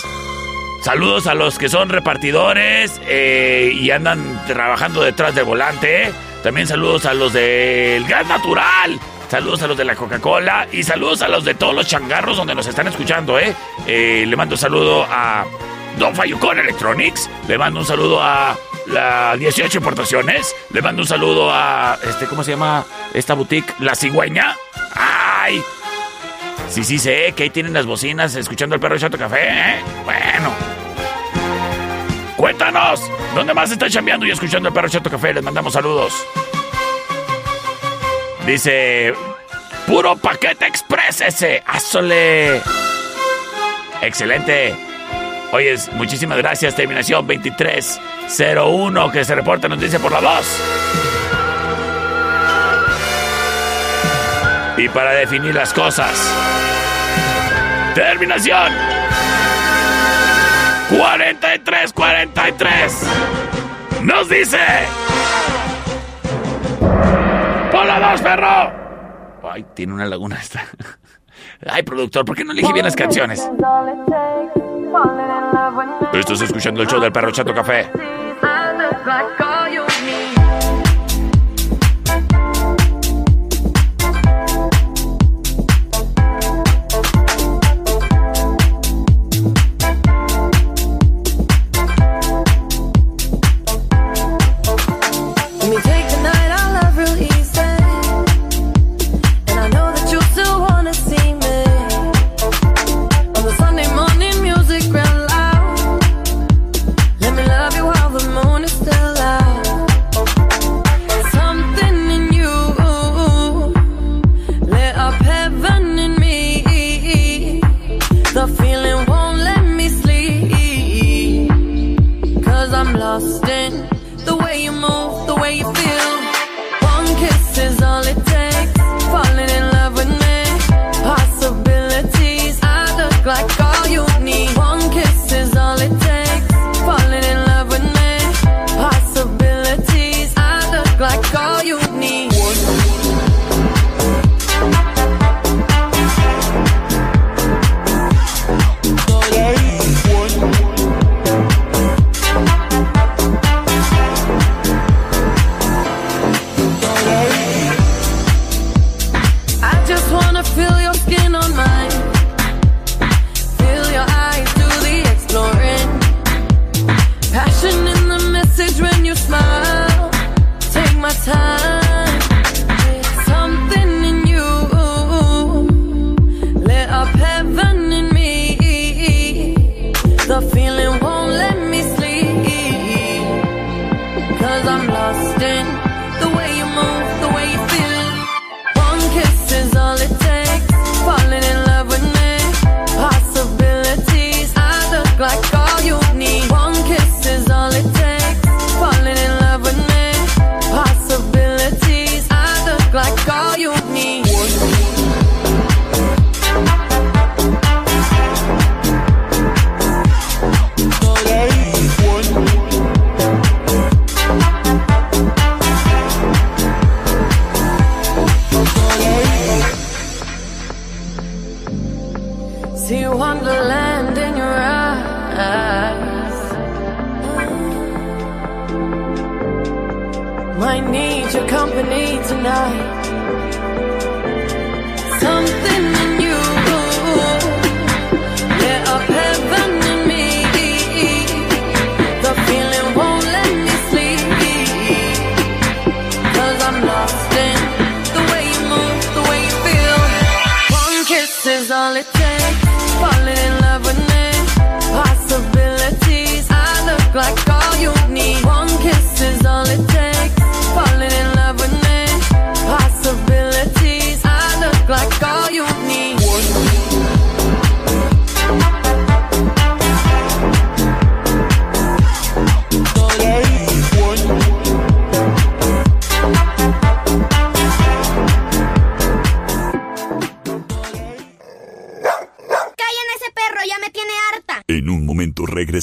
Saludos 0.83 1.27
a 1.27 1.35
los 1.35 1.57
que 1.59 1.69
son 1.69 1.89
repartidores 1.89 2.99
eh, 3.07 3.71
y 3.73 3.91
andan 3.91 4.43
trabajando 4.47 5.03
detrás 5.03 5.35
del 5.35 5.45
volante. 5.45 6.11
También 6.41 6.65
saludos 6.67 7.05
a 7.05 7.13
los 7.13 7.33
del 7.33 8.05
gas 8.05 8.25
natural. 8.27 8.97
Saludos 9.29 9.61
a 9.61 9.67
los 9.67 9.77
de 9.77 9.85
la 9.85 9.95
Coca-Cola 9.95 10.67
y 10.71 10.81
saludos 10.81 11.21
a 11.21 11.27
los 11.27 11.45
de 11.45 11.53
todos 11.53 11.75
los 11.75 11.85
changarros 11.85 12.35
donde 12.35 12.55
nos 12.55 12.65
están 12.65 12.87
escuchando, 12.87 13.37
¿eh? 13.37 13.55
Eh, 13.85 14.25
le 14.27 14.35
mando 14.35 14.55
un 14.55 14.59
saludo 14.59 15.05
a 15.07 15.45
Don 15.99 16.15
Fayucón 16.15 16.57
Electronics. 16.57 17.29
Le 17.47 17.55
mando 17.59 17.81
un 17.81 17.85
saludo 17.85 18.23
a 18.23 18.57
la 18.87 19.35
18 19.37 19.77
Importaciones. 19.77 20.55
Le 20.73 20.81
mando 20.81 21.03
un 21.03 21.07
saludo 21.07 21.51
a, 21.51 21.99
este, 22.03 22.25
¿cómo 22.25 22.43
se 22.43 22.51
llama 22.51 22.83
esta 23.13 23.35
boutique? 23.35 23.71
La 23.79 23.93
Cigüeña. 23.93 24.57
¡Ay! 24.95 25.61
Sí, 26.67 26.83
sí, 26.83 26.97
sé 26.97 27.31
que 27.35 27.43
ahí 27.43 27.49
tienen 27.51 27.73
las 27.73 27.85
bocinas 27.85 28.33
escuchando 28.35 28.73
el 28.73 28.81
perro 28.81 28.97
Chato 28.97 29.17
Café, 29.17 29.47
¿eh? 29.47 29.75
Bueno. 30.05 30.51
Cuéntanos, 32.35 33.01
¿dónde 33.35 33.53
más 33.53 33.69
está 33.69 33.87
chambeando 33.89 34.25
y 34.25 34.31
escuchando 34.31 34.69
el 34.69 34.73
perro 34.73 34.89
Chato 34.89 35.11
Café? 35.11 35.35
Les 35.35 35.43
mandamos 35.43 35.73
saludos. 35.73 36.13
Dice, 38.49 39.13
puro 39.85 40.17
paquete 40.17 40.65
express 40.65 41.21
ese. 41.21 41.61
¡Azole! 41.67 42.59
Excelente. 44.01 44.75
Oyes, 45.51 45.87
muchísimas 45.93 46.39
gracias. 46.39 46.75
Terminación 46.75 47.27
2301 47.27 49.11
que 49.11 49.23
se 49.23 49.35
reporta, 49.35 49.69
nos 49.69 49.79
dice 49.79 49.99
por 49.99 50.11
la 50.11 50.19
voz. 50.19 50.47
Y 54.77 54.89
para 54.89 55.11
definir 55.11 55.53
las 55.53 55.71
cosas. 55.71 56.19
Terminación. 57.93 58.73
4343. 60.89 62.93
Nos 64.01 64.27
dice. 64.27 64.57
La 67.89 68.11
dos, 68.11 68.21
perro. 68.21 68.71
Ay, 69.51 69.65
tiene 69.73 69.93
una 69.93 70.05
laguna 70.05 70.35
esta. 70.35 70.63
Ay, 71.67 71.81
productor, 71.81 72.23
¿por 72.23 72.35
qué 72.35 72.43
no 72.43 72.51
elegí 72.51 72.71
bien 72.71 72.85
las 72.85 72.95
canciones? 72.95 73.49
Estás 76.13 76.41
escuchando 76.41 76.83
el 76.83 76.87
show 76.87 76.99
del 76.99 77.11
perro 77.11 77.31
Chato 77.31 77.51
Café. 77.51 77.89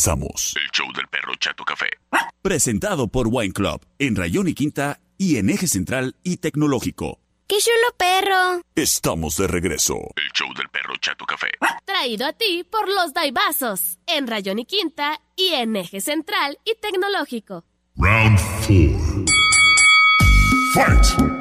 Regresamos. 0.07 0.55
El 0.57 0.71
show 0.73 0.87
del 0.95 1.07
perro 1.09 1.35
Chato 1.39 1.65
Café. 1.65 1.89
Presentado 2.43 3.09
por 3.09 3.29
Wine 3.31 3.53
Club 3.53 3.85
en 3.99 4.17
Rayón 4.17 4.49
y 4.49 4.55
Quinta 4.55 5.01
y 5.19 5.37
en 5.37 5.51
Eje 5.51 5.67
Central 5.67 6.15
y 6.23 6.37
Tecnológico. 6.37 7.21
¡Qué 7.49 7.57
chulo 7.59 7.97
perro! 7.97 8.63
Estamos 8.75 9.37
de 9.37 9.47
regreso. 9.47 9.95
El 10.17 10.31
show 10.35 10.53
del 10.55 10.69
perro 10.69 10.95
Chato 11.01 11.25
Café. 11.25 11.49
Traído 11.85 12.27
a 12.27 12.33
ti 12.33 12.65
por 12.69 12.89
los 12.89 13.13
Daibazos, 13.15 13.99
en 14.07 14.27
Rayón 14.27 14.59
y 14.59 14.65
Quinta 14.65 15.21
y 15.37 15.55
en 15.55 15.77
Eje 15.77 16.01
Central 16.01 16.59
y 16.65 16.75
Tecnológico. 16.81 17.65
Round 17.97 18.39
4. 18.67 19.25
Fight! 20.75 21.36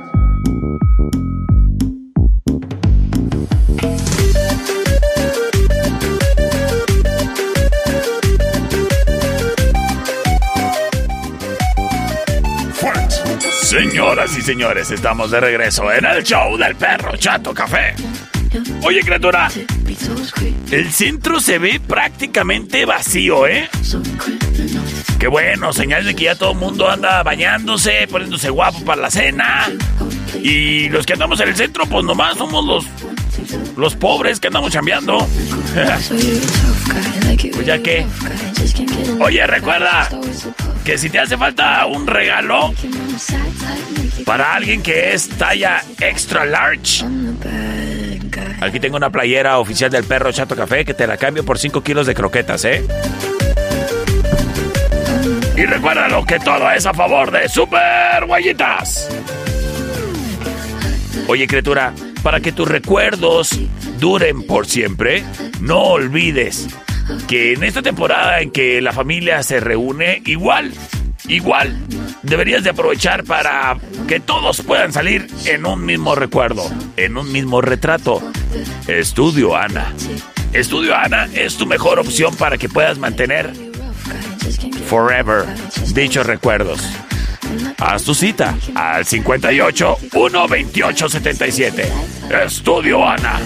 Señoras 13.76 14.38
y 14.38 14.42
señores, 14.42 14.90
estamos 14.90 15.32
de 15.32 15.42
regreso 15.42 15.92
en 15.92 16.06
el 16.06 16.24
show 16.24 16.56
del 16.56 16.78
perro 16.78 17.18
Chato 17.18 17.54
Café. 17.54 17.94
Oye, 18.84 19.02
criatura, 19.02 19.50
el 20.72 20.92
centro 20.92 21.40
se 21.40 21.58
ve 21.58 21.80
prácticamente 21.80 22.86
vacío, 22.86 23.48
¿eh? 23.48 23.70
Qué 25.20 25.28
bueno, 25.28 25.74
señal 25.74 26.06
de 26.06 26.16
que 26.16 26.26
ya 26.26 26.36
todo 26.36 26.52
el 26.52 26.58
mundo 26.58 26.90
anda 26.90 27.24
bañándose, 27.24 28.08
poniéndose 28.08 28.50
guapo 28.50 28.84
para 28.86 29.02
la 29.02 29.10
cena. 29.10 29.68
Y 30.42 30.90
los 30.90 31.06
que 31.06 31.14
andamos 31.14 31.40
en 31.40 31.50
el 31.50 31.56
centro, 31.56 31.86
pues 31.86 32.04
nomás 32.06 32.38
somos 32.38 32.66
los, 32.66 32.86
los 33.78 33.96
pobres 33.96 34.40
que 34.40 34.48
andamos 34.48 34.72
chambeando. 34.72 35.28
pues 37.54 37.66
ya 37.66 37.80
que. 37.82 38.06
Oye, 39.20 39.48
recuerda 39.48 40.10
que 40.84 40.98
si 40.98 41.10
te 41.10 41.20
hace 41.20 41.38
falta 41.38 41.86
un 41.86 42.06
regalo 42.06 42.74
para 44.26 44.54
alguien 44.56 44.82
que 44.82 45.14
es 45.14 45.30
talla 45.30 45.84
extra 46.00 46.46
large. 46.46 47.04
Aquí 48.62 48.80
tengo 48.80 48.98
una 48.98 49.10
playera 49.10 49.60
oficial 49.60 49.92
del 49.92 50.06
perro 50.06 50.32
Chato 50.32 50.56
Café 50.56 50.86
que 50.86 50.94
te 50.94 51.08
la 51.08 51.18
cambio 51.18 51.44
por 51.44 51.60
5 51.60 51.84
kilos 51.84 52.08
de 52.08 52.16
croquetas, 52.16 52.66
¿eh? 52.66 52.86
Y 55.58 55.66
recuerda 55.66 56.08
lo 56.10 56.26
que 56.26 56.40
todo 56.40 56.70
es 56.72 56.86
a 56.86 56.94
favor 56.94 57.32
de 57.32 57.48
Super 57.48 58.26
Guayitas. 58.28 59.10
Oye, 61.28 61.48
criatura, 61.48 61.94
para 62.24 62.40
que 62.40 62.52
tus 62.52 62.68
recuerdos 62.68 63.58
duren 64.00 64.46
por 64.46 64.68
siempre, 64.68 65.24
no 65.62 65.80
olvides 65.80 66.68
que 67.28 67.54
en 67.54 67.64
esta 67.64 67.82
temporada 67.82 68.42
en 68.42 68.52
que 68.52 68.82
la 68.82 68.92
familia 68.92 69.44
se 69.44 69.60
reúne, 69.60 70.22
igual, 70.26 70.72
igual, 71.28 71.78
deberías 72.22 72.64
de 72.64 72.72
aprovechar 72.72 73.24
para 73.24 73.78
que 74.08 74.20
todos 74.20 74.62
puedan 74.62 74.92
salir 74.92 75.28
en 75.46 75.66
un 75.66 75.86
mismo 75.86 76.16
recuerdo, 76.16 76.70
en 76.98 77.18
un 77.18 77.32
mismo 77.32 77.62
retrato. 77.62 78.22
Estudio 78.88 79.56
Ana. 79.56 79.94
Estudio 80.54 80.96
Ana 80.96 81.28
es 81.34 81.58
tu 81.58 81.66
mejor 81.66 82.00
opción 82.00 82.36
para 82.36 82.58
que 82.58 82.70
puedas 82.70 82.98
mantener 82.98 83.52
forever 84.88 85.46
dichos 85.94 86.26
recuerdos. 86.26 86.82
Haz 87.78 88.04
tu 88.04 88.16
cita 88.16 88.56
al 88.74 89.06
58 89.06 89.98
128 90.12 91.10
77. 91.10 91.92
Estudio 92.46 93.08
Ana. 93.08 93.40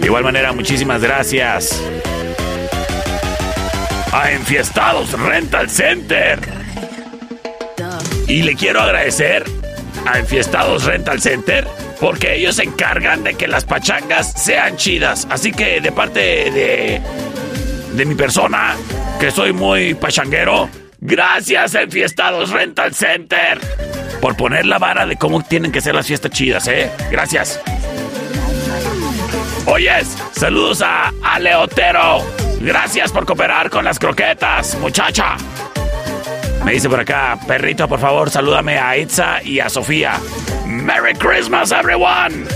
De 0.00 0.06
igual 0.06 0.24
manera, 0.24 0.52
muchísimas 0.52 1.02
gracias 1.02 1.82
a 4.12 4.30
Enfiestados 4.32 5.12
Rental 5.12 5.68
Center. 5.70 6.38
Y 8.26 8.42
le 8.42 8.54
quiero 8.54 8.80
agradecer 8.80 9.44
a 10.06 10.18
Enfiestados 10.18 10.84
Rental 10.84 11.20
Center 11.20 11.66
porque 12.00 12.34
ellos 12.34 12.56
se 12.56 12.64
encargan 12.64 13.24
de 13.24 13.34
que 13.34 13.46
las 13.46 13.64
pachangas 13.64 14.32
sean 14.32 14.76
chidas. 14.76 15.26
Así 15.30 15.52
que 15.52 15.80
de 15.80 15.92
parte 15.92 16.20
de, 16.20 17.00
de 17.92 18.04
mi 18.04 18.14
persona, 18.14 18.76
que 19.18 19.30
soy 19.30 19.52
muy 19.52 19.94
pachanguero, 19.94 20.68
gracias 21.00 21.74
Enfiestados 21.74 22.50
Rental 22.50 22.94
Center 22.94 23.58
por 24.20 24.36
poner 24.36 24.66
la 24.66 24.78
vara 24.78 25.06
de 25.06 25.16
cómo 25.16 25.42
tienen 25.42 25.72
que 25.72 25.80
ser 25.80 25.94
las 25.94 26.06
fiestas 26.06 26.30
chidas, 26.30 26.68
¿eh? 26.68 26.90
Gracias. 27.10 27.60
Oyes, 29.66 30.16
saludos 30.32 30.82
a 30.82 31.12
Aleotero. 31.22 32.24
Gracias 32.60 33.12
por 33.12 33.24
cooperar 33.24 33.70
con 33.70 33.84
las 33.84 33.98
croquetas, 33.98 34.76
muchacha. 34.78 35.36
Me 36.64 36.72
dice 36.72 36.88
por 36.88 37.00
acá, 37.00 37.38
perrito, 37.46 37.88
por 37.88 38.00
favor, 38.00 38.30
salúdame 38.30 38.78
a 38.78 38.96
Itza 38.96 39.42
y 39.42 39.60
a 39.60 39.68
Sofía. 39.68 40.20
Merry 40.66 41.14
Christmas, 41.14 41.72
everyone. 41.72 42.46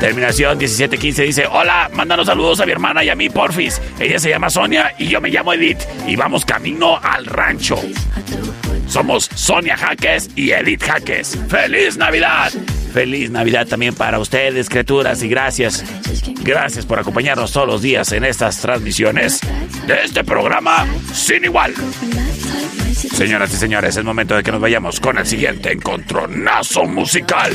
Terminación 0.00 0.58
1715 0.58 1.22
dice, 1.22 1.46
hola, 1.46 1.90
mándanos 1.92 2.26
saludos 2.26 2.60
a 2.60 2.66
mi 2.66 2.72
hermana 2.72 3.04
y 3.04 3.10
a 3.10 3.14
mí, 3.14 3.28
porfis. 3.30 3.80
Ella 3.98 4.18
se 4.18 4.30
llama 4.30 4.50
Sonia 4.50 4.94
y 4.98 5.08
yo 5.08 5.20
me 5.20 5.30
llamo 5.30 5.52
Edith. 5.52 5.80
Y 6.06 6.16
vamos 6.16 6.44
camino 6.44 6.98
al 7.02 7.26
rancho. 7.26 7.78
Somos 8.94 9.28
Sonia 9.34 9.76
Jaques 9.76 10.30
y 10.36 10.52
Edith 10.52 10.84
Jaques. 10.84 11.36
¡Feliz 11.48 11.96
Navidad! 11.96 12.52
Feliz 12.92 13.28
Navidad 13.28 13.66
también 13.66 13.92
para 13.92 14.20
ustedes, 14.20 14.68
criaturas, 14.68 15.20
y 15.24 15.28
gracias. 15.28 15.84
Gracias 16.44 16.86
por 16.86 17.00
acompañarnos 17.00 17.50
todos 17.50 17.66
los 17.66 17.82
días 17.82 18.12
en 18.12 18.22
estas 18.22 18.60
transmisiones 18.60 19.40
de 19.88 20.04
este 20.04 20.22
programa 20.22 20.86
sin 21.12 21.44
igual. 21.44 21.74
Señoras 22.94 23.52
y 23.52 23.56
señores, 23.56 23.96
es 23.96 24.04
momento 24.04 24.36
de 24.36 24.44
que 24.44 24.52
nos 24.52 24.60
vayamos 24.60 25.00
con 25.00 25.18
el 25.18 25.26
siguiente 25.26 25.72
encontronazo 25.72 26.84
musical. 26.84 27.50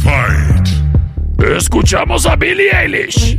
Fight. 0.00 0.68
Escuchamos 1.56 2.26
a 2.26 2.36
Billie 2.36 2.70
Eilish. 2.70 3.38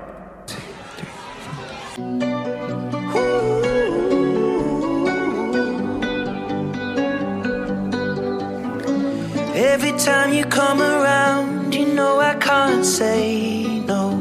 Every 9.63 9.91
time 9.91 10.33
you 10.33 10.43
come 10.45 10.81
around, 10.81 11.75
you 11.75 11.85
know 11.93 12.19
I 12.19 12.33
can't 12.33 12.83
say 12.83 13.79
no. 13.85 14.17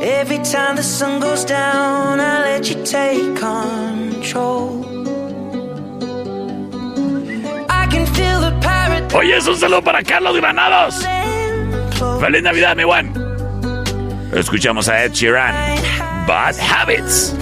Every 0.00 0.38
time 0.38 0.76
the 0.76 0.84
sun 0.84 1.18
goes 1.18 1.44
down, 1.44 2.20
I 2.20 2.42
let 2.42 2.70
you 2.70 2.76
take 2.84 3.34
control. 3.34 4.84
I 7.68 7.88
can 7.90 8.06
feel 8.14 8.40
the 8.40 8.56
paradise. 8.60 9.12
Oye, 9.16 9.36
es 9.36 9.48
un 9.48 9.56
saludo 9.56 9.82
para 9.82 10.04
Carlos 10.04 10.36
Granados. 10.36 11.04
Feliz 12.20 12.42
Navidad, 12.44 12.76
mi 12.76 12.84
buen. 12.84 13.12
Escuchamos 14.32 14.88
a 14.88 15.02
Ed 15.02 15.12
Sheeran. 15.12 15.52
Bad 16.28 16.54
Habits. 16.60 17.34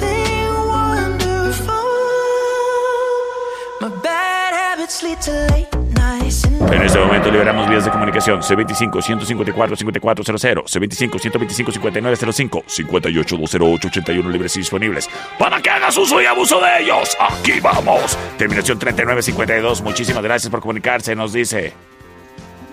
En 6.73 6.83
este 6.83 6.99
momento 6.99 7.31
liberamos 7.31 7.69
vías 7.69 7.85
de 7.85 7.91
comunicación 7.91 8.41
C25-154-5400, 8.41 10.65
C25-125-5905, 10.65 12.65
58-208-81 12.65 14.31
libres 14.31 14.57
y 14.57 14.61
disponibles 14.61 15.11
para 15.39 15.61
que 15.62 15.71
hagas 15.71 15.97
uso 15.97 16.21
y 16.21 16.27
abuso 16.27 16.61
de 16.61 16.83
ellos. 16.83 17.17
Aquí 17.21 17.61
vamos. 17.61 18.19
Terminación 18.37 18.77
3952. 18.79 19.83
Muchísimas 19.83 20.25
gracias 20.25 20.51
por 20.51 20.61
comunicarse. 20.61 21.15
Nos 21.15 21.33
dice. 21.33 21.93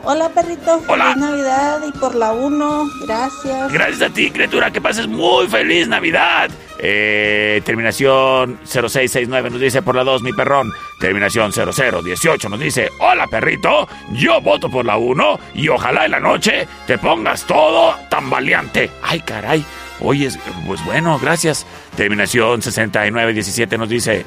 Hola, 0.04 0.30
perrito. 0.30 0.82
Hola. 0.88 1.14
Feliz 1.14 1.18
Navidad 1.30 1.80
y 1.88 1.92
por 1.98 2.16
la 2.16 2.32
1. 2.34 2.90
Gracias. 3.06 3.72
Gracias 3.72 4.02
a 4.02 4.10
ti, 4.14 4.32
criatura. 4.32 4.72
Que 4.72 4.82
pases 4.82 5.08
muy 5.08 5.48
feliz 5.48 5.88
Navidad. 5.88 6.50
Eh, 6.80 7.62
terminación 7.64 8.60
0669 8.66 9.52
nos 9.52 9.60
dice 9.62 9.84
por 9.84 9.96
la 9.96 10.04
2, 10.04 10.24
mi 10.24 10.34
perrón. 10.34 10.72
Terminación 11.00 11.52
0018 11.52 12.50
nos 12.50 12.60
dice, 12.60 12.90
hola 13.00 13.28
perrito, 13.28 13.88
yo 14.14 14.42
voto 14.42 14.68
por 14.70 14.84
la 14.86 14.98
1 14.98 15.40
y 15.54 15.68
ojalá 15.70 16.06
en 16.06 16.12
la 16.12 16.20
noche 16.20 16.68
te 16.88 16.98
pongas 16.98 17.44
todo 17.46 17.96
tan 18.10 18.30
valiente. 18.32 18.90
Ay, 19.04 19.20
caray. 19.20 19.64
Oye, 20.00 20.30
pues 20.66 20.84
bueno, 20.84 21.20
gracias. 21.20 21.68
Terminación 21.96 22.64
6917 22.64 23.78
nos 23.78 23.88
dice, 23.90 24.26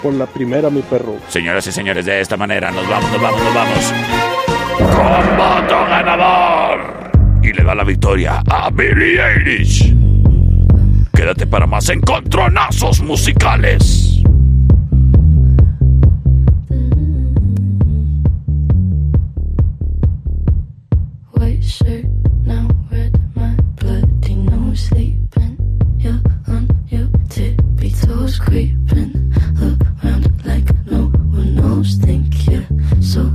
Por 0.00 0.14
la 0.14 0.26
primera, 0.26 0.70
mi 0.70 0.82
perro. 0.82 1.16
señoras 1.28 1.66
y 1.66 1.72
señores, 1.72 2.06
de 2.06 2.20
esta 2.20 2.36
manera 2.36 2.70
nos 2.70 2.88
vamos, 2.88 3.10
nos 3.10 3.20
vamos, 3.20 3.42
nos 3.42 3.54
vamos. 3.54 3.92
Ganador. 5.88 6.78
Y 7.42 7.52
le 7.52 7.62
da 7.64 7.74
la 7.74 7.84
victoria 7.84 8.42
a 8.48 8.70
Billie 8.70 9.20
Eilish. 9.20 9.94
Quédate 11.14 11.46
para 11.46 11.66
más 11.66 11.88
encontronazos 11.88 13.00
musicales. 13.00 14.22
White 21.32 21.62
shirt, 21.62 22.04
now 22.44 22.68
red, 22.90 23.18
my 23.34 23.56
creeping 28.38 29.32
around 30.02 30.44
like 30.44 30.70
no 30.86 31.06
one 31.32 31.54
knows. 31.54 31.98
So. 33.00 33.32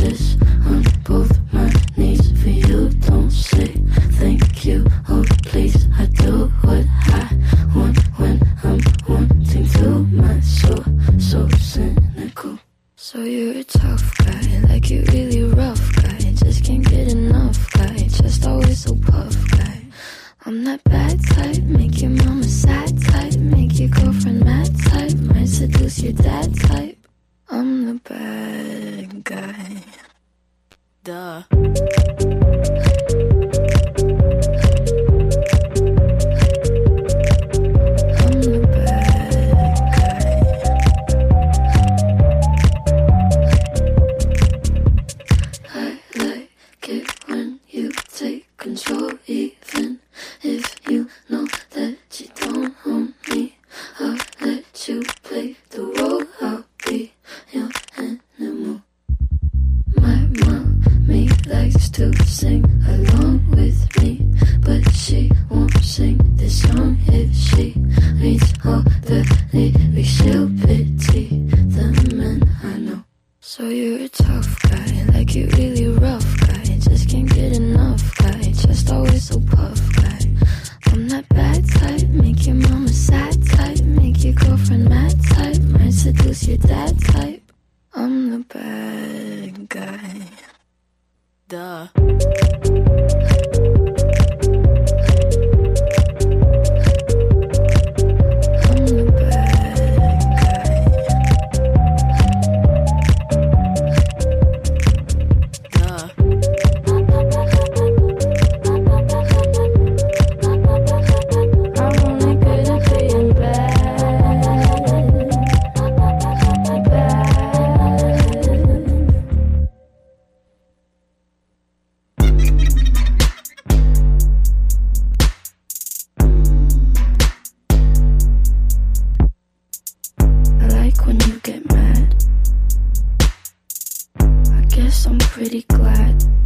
Bruises 0.00 0.39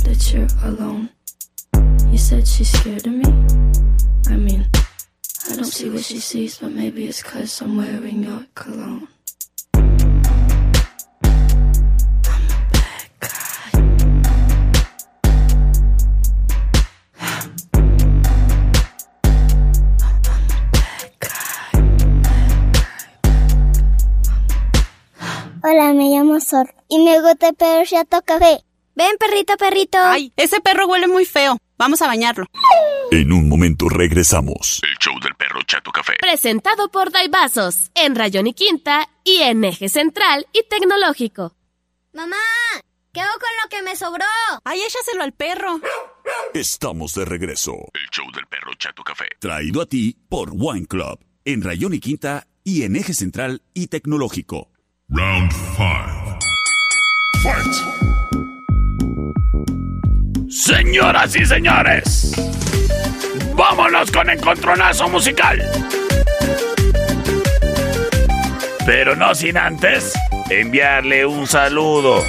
that 0.05 0.33
you're 0.33 0.49
alone. 0.65 1.11
You 2.11 2.19
said 2.19 2.47
she's 2.47 2.71
scared 2.71 3.07
of 3.07 3.13
me? 3.13 3.25
I 4.29 4.37
mean, 4.37 4.67
I 5.51 5.57
don't 5.57 5.65
see 5.65 5.91
what 5.91 6.05
she 6.05 6.19
sees, 6.19 6.59
but 6.59 6.73
maybe 6.73 7.07
it's 7.07 7.23
cause 7.23 7.61
I'm 7.61 7.77
wearing 7.77 8.23
your 8.23 8.47
cologne. 8.55 9.09
Hola, 25.67 25.95
me 25.95 26.11
llamo 26.11 26.41
Sor 26.41 26.75
y 26.89 26.99
me 26.99 27.23
gusta 27.23 27.49
el 27.49 27.55
perro 27.55 27.85
chato 27.87 28.21
café. 28.23 28.63
Ven, 28.97 29.17
perrito, 29.19 29.57
perrito. 29.57 29.99
Ay, 29.99 30.33
ese 30.37 30.61
perro 30.61 30.87
huele 30.87 31.09
muy 31.09 31.25
feo. 31.25 31.59
Vamos 31.77 32.01
a 32.03 32.07
bañarlo. 32.07 32.47
En 33.11 33.33
un 33.33 33.49
momento 33.49 33.89
regresamos. 33.89 34.81
El 34.85 34.97
show 34.99 35.19
del 35.21 35.35
perro 35.35 35.61
Chato 35.67 35.91
Café. 35.91 36.15
Presentado 36.21 36.89
por 36.91 37.11
Daibazos, 37.11 37.91
en 37.95 38.15
Rayón 38.15 38.47
y 38.47 38.55
Quinta 38.55 39.09
y 39.25 39.43
en 39.43 39.65
Eje 39.65 39.89
Central 39.89 40.47
y 40.53 40.63
Tecnológico. 40.69 41.57
Mamá, 42.13 42.37
¿qué 43.13 43.21
hago 43.21 43.33
con 43.33 43.51
lo 43.63 43.69
que 43.69 43.83
me 43.83 43.97
sobró? 43.97 44.25
Ay, 44.65 44.81
échaselo 44.83 45.25
al 45.25 45.33
perro. 45.33 45.81
Estamos 46.55 47.15
de 47.15 47.25
regreso. 47.25 47.73
El 47.95 48.09
show 48.13 48.27
del 48.33 48.47
perro 48.47 48.73
Chato 48.79 49.03
Café. 49.03 49.27
Traído 49.41 49.83
a 49.83 49.87
ti 49.87 50.17
por 50.29 50.51
Wine 50.53 50.87
Club. 50.87 51.19
En 51.45 51.63
Rayón 51.63 51.95
y 51.95 52.01
Quinta 52.01 52.47
y 52.63 52.85
en 52.85 52.95
Eje 52.95 53.13
Central 53.13 53.63
y 53.75 53.89
Tecnológico. 53.89 54.71
Round 55.09 55.51
5. 55.53 56.39
Señoras 60.65 61.37
y 61.37 61.45
señores, 61.45 62.33
vámonos 63.55 64.11
con 64.11 64.31
encontronazo 64.31 65.07
musical. 65.11 65.63
Pero 68.87 69.15
no 69.15 69.35
sin 69.35 69.59
antes 69.59 70.15
enviarle 70.49 71.27
un 71.27 71.47
saludo 71.47 72.25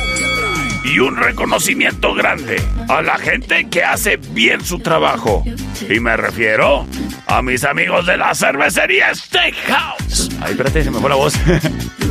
y 0.83 0.99
un 0.99 1.15
reconocimiento 1.15 2.13
grande 2.13 2.61
a 2.89 3.01
la 3.01 3.17
gente 3.17 3.69
que 3.69 3.85
hace 3.85 4.17
bien 4.17 4.61
su 4.65 4.79
trabajo. 4.79 5.45
Y 5.89 6.01
me 6.01 6.17
refiero 6.17 6.85
a 7.27 7.41
mis 7.41 7.63
amigos 7.63 8.05
de 8.05 8.17
la 8.17 8.35
cervecería 8.35 9.15
Steakhouse. 9.15 10.29
Ay, 10.41 10.51
espérate, 10.51 10.83
se 10.83 10.91
me 10.91 10.99
fue 10.99 11.09
la 11.09 11.15
voz. 11.15 11.35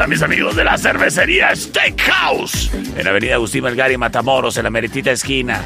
a 0.00 0.06
mis 0.06 0.22
amigos 0.22 0.56
de 0.56 0.64
la 0.64 0.78
cervecería 0.78 1.54
Steakhouse 1.54 2.70
en 2.96 3.06
Avenida 3.06 3.34
Agustín 3.34 3.64
Melgar 3.64 3.90
y 3.92 3.96
Matamoros, 3.96 4.56
en 4.56 4.64
la 4.64 4.70
meritita 4.70 5.10
esquina. 5.10 5.60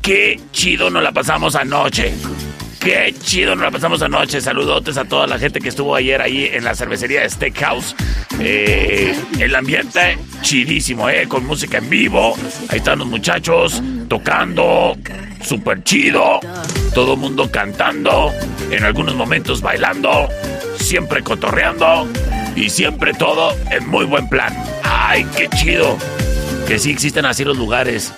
Qué 0.00 0.40
chido 0.50 0.90
nos 0.90 1.02
la 1.02 1.12
pasamos 1.12 1.54
anoche. 1.54 2.12
Qué 2.80 3.14
chido 3.22 3.54
nos 3.54 3.64
la 3.64 3.70
pasamos 3.70 4.02
anoche. 4.02 4.40
Saludotes 4.40 4.96
a 4.96 5.04
toda 5.04 5.28
la 5.28 5.38
gente 5.38 5.60
que 5.60 5.68
estuvo 5.68 5.94
ayer 5.94 6.20
ahí 6.20 6.50
en 6.52 6.64
la 6.64 6.74
cervecería 6.74 7.28
Steakhouse. 7.28 7.94
Eh, 8.40 9.14
el 9.38 9.54
ambiente 9.54 10.18
chidísimo, 10.40 11.08
¿eh? 11.08 11.28
Con 11.28 11.46
música 11.46 11.78
en 11.78 11.88
vivo. 11.88 12.34
Ahí 12.68 12.78
están 12.78 12.98
los 12.98 13.06
muchachos 13.06 13.80
tocando. 14.08 14.96
Súper 15.44 15.84
chido. 15.84 16.40
Todo 16.92 17.16
mundo 17.16 17.48
cantando. 17.50 18.32
En 18.70 18.82
algunos 18.82 19.14
momentos 19.14 19.60
bailando. 19.60 20.28
Siempre 20.78 21.22
cotorreando. 21.22 22.08
Y 22.54 22.70
siempre 22.70 23.12
todo 23.14 23.54
en 23.70 23.88
muy 23.88 24.04
buen 24.04 24.28
plan. 24.28 24.54
¡Ay, 24.82 25.26
qué 25.36 25.48
chido! 25.48 25.96
Que 26.66 26.78
sí 26.78 26.90
existen 26.90 27.24
así 27.24 27.44
los 27.44 27.56
lugares 27.56 28.12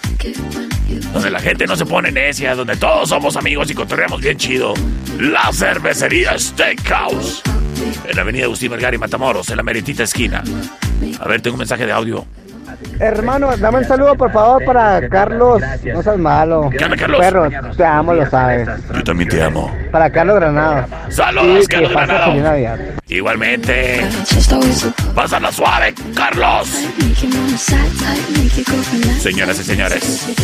donde 1.12 1.30
la 1.30 1.40
gente 1.40 1.66
no 1.66 1.76
se 1.76 1.86
pone 1.86 2.10
necia, 2.10 2.54
donde 2.54 2.76
todos 2.76 3.08
somos 3.08 3.36
amigos 3.36 3.70
y 3.70 3.74
cotorreamos 3.74 4.20
bien 4.20 4.36
chido. 4.36 4.74
La 5.18 5.50
cervecería 5.52 6.38
Steakhouse. 6.38 7.42
En 8.08 8.16
la 8.16 8.22
avenida 8.22 8.44
Agustín 8.44 8.70
Vergara 8.70 8.94
y 8.94 8.98
Matamoros, 8.98 9.48
en 9.50 9.56
la 9.56 9.62
meritita 9.62 10.02
esquina. 10.02 10.42
A 11.20 11.28
ver, 11.28 11.40
tengo 11.40 11.54
un 11.54 11.60
mensaje 11.60 11.86
de 11.86 11.92
audio. 11.92 12.26
Hermano, 12.98 13.56
dame 13.56 13.78
un 13.78 13.84
saludo 13.84 14.14
por 14.14 14.32
favor 14.32 14.64
para 14.64 15.08
Carlos. 15.08 15.62
No 15.84 16.02
seas 16.02 16.18
malo. 16.18 16.70
¿Qué 16.70 16.84
onda, 16.84 16.96
Carlos? 16.96 17.20
Perro, 17.20 17.48
te 17.76 17.84
amo, 17.84 18.14
lo 18.14 18.28
sabes. 18.30 18.68
Yo 18.94 19.04
también 19.04 19.28
te 19.28 19.42
amo. 19.42 19.70
Para 19.90 20.10
Carlos 20.10 20.36
Granado. 20.36 20.86
Saludos, 21.08 21.68
Carlos 21.68 21.90
Granado. 21.92 22.32
Igualmente. 23.08 24.06
Pásala 25.14 25.52
suave, 25.52 25.94
Carlos. 26.14 26.68
Señoras 29.20 29.58
y 29.60 29.64
señores. 29.64 30.36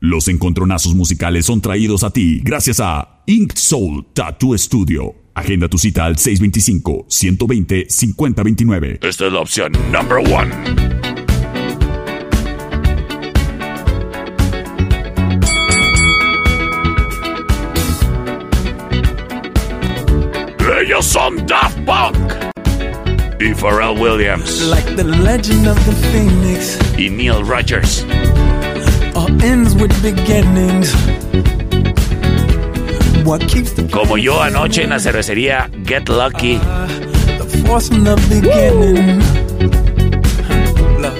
Los 0.00 0.28
encontronazos 0.28 0.94
musicales 0.94 1.46
son 1.46 1.60
traídos 1.60 2.04
a 2.04 2.10
ti 2.10 2.40
gracias 2.44 2.78
a 2.78 3.20
Ink 3.26 3.56
Soul 3.56 4.06
Tattoo 4.12 4.56
Studio. 4.56 5.12
Agenda 5.34 5.66
tu 5.68 5.76
cita 5.76 6.04
al 6.04 6.14
625-120-5029. 6.16 9.04
Esta 9.04 9.26
es 9.26 9.32
la 9.32 9.40
opción 9.40 9.72
number 9.90 10.18
one. 10.18 10.54
Ellos 20.80 21.06
son 21.06 21.44
Daft 21.46 21.76
Punk 21.84 22.16
y 23.40 23.52
Pharrell 23.52 23.98
Williams 23.98 24.62
Like 24.68 24.94
the 24.94 25.02
legend 25.04 25.66
of 25.66 25.76
the 25.84 25.92
phoenix, 26.12 26.78
y 26.96 27.08
Neil 27.10 27.42
Rogers. 27.44 28.04
Como 33.90 34.16
yo 34.16 34.42
anoche 34.42 34.84
en 34.84 34.90
la 34.90 34.98
cervecería 34.98 35.70
Get 35.84 36.08
Lucky. 36.08 36.58
force 37.66 37.88
from 37.88 38.04
the 38.04 38.16
beginning? 38.28 39.20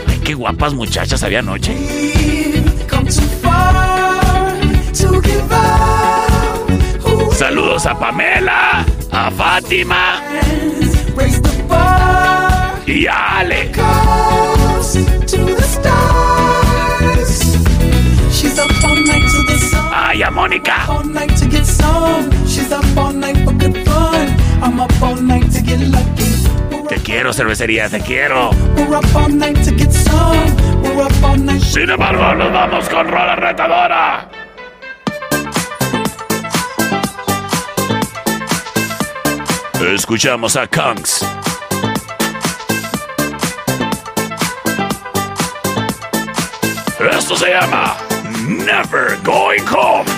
Ay, 0.08 0.18
qué 0.24 0.34
guapas 0.34 0.72
muchachas 0.74 1.22
había 1.22 1.40
anoche. 1.40 1.74
Saludos 7.32 7.86
a 7.86 7.98
Pamela, 7.98 8.84
a 9.12 9.30
Fátima 9.30 10.22
y 12.86 13.06
a 13.06 13.38
Ale. 13.38 13.70
Ay, 19.90 20.22
a 20.22 20.30
Mónica. 20.30 20.86
Te 26.88 26.96
quiero, 26.98 27.32
cervecería, 27.32 27.88
te 27.88 28.00
quiero. 28.00 28.50
Sin 31.60 31.90
embargo, 31.90 32.34
nos 32.34 32.52
vamos 32.52 32.88
con 32.88 33.08
Rola 33.08 33.34
Retadora. 33.34 34.30
Escuchamos 39.94 40.54
a 40.54 40.68
Kungs. 40.68 41.26
Esto 47.00 47.36
se 47.36 47.50
llama 47.50 47.97
Never 48.48 49.18
Going 49.22 49.62
Home. 49.66 50.17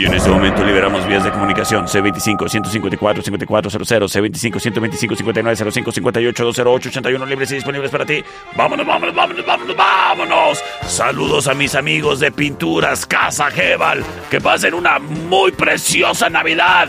Y 0.00 0.06
en 0.06 0.14
este 0.14 0.30
momento 0.30 0.64
liberamos 0.64 1.06
vías 1.06 1.24
de 1.24 1.30
comunicación 1.30 1.84
C25-154-5400, 1.84 4.08
C25-125-5905, 4.08 6.32
58-208-81 6.32 7.26
libres 7.26 7.52
y 7.52 7.56
disponibles 7.56 7.90
para 7.90 8.06
ti. 8.06 8.24
Vámonos, 8.56 8.86
vámonos, 8.86 9.14
vámonos, 9.14 9.44
vámonos, 9.44 9.76
vámonos. 9.76 10.64
Saludos 10.86 11.48
a 11.48 11.54
mis 11.54 11.74
amigos 11.74 12.18
de 12.18 12.32
Pinturas 12.32 13.04
Casa 13.04 13.50
Gebal. 13.50 14.02
Que 14.30 14.40
pasen 14.40 14.72
una 14.72 14.98
muy 14.98 15.52
preciosa 15.52 16.30
Navidad 16.30 16.88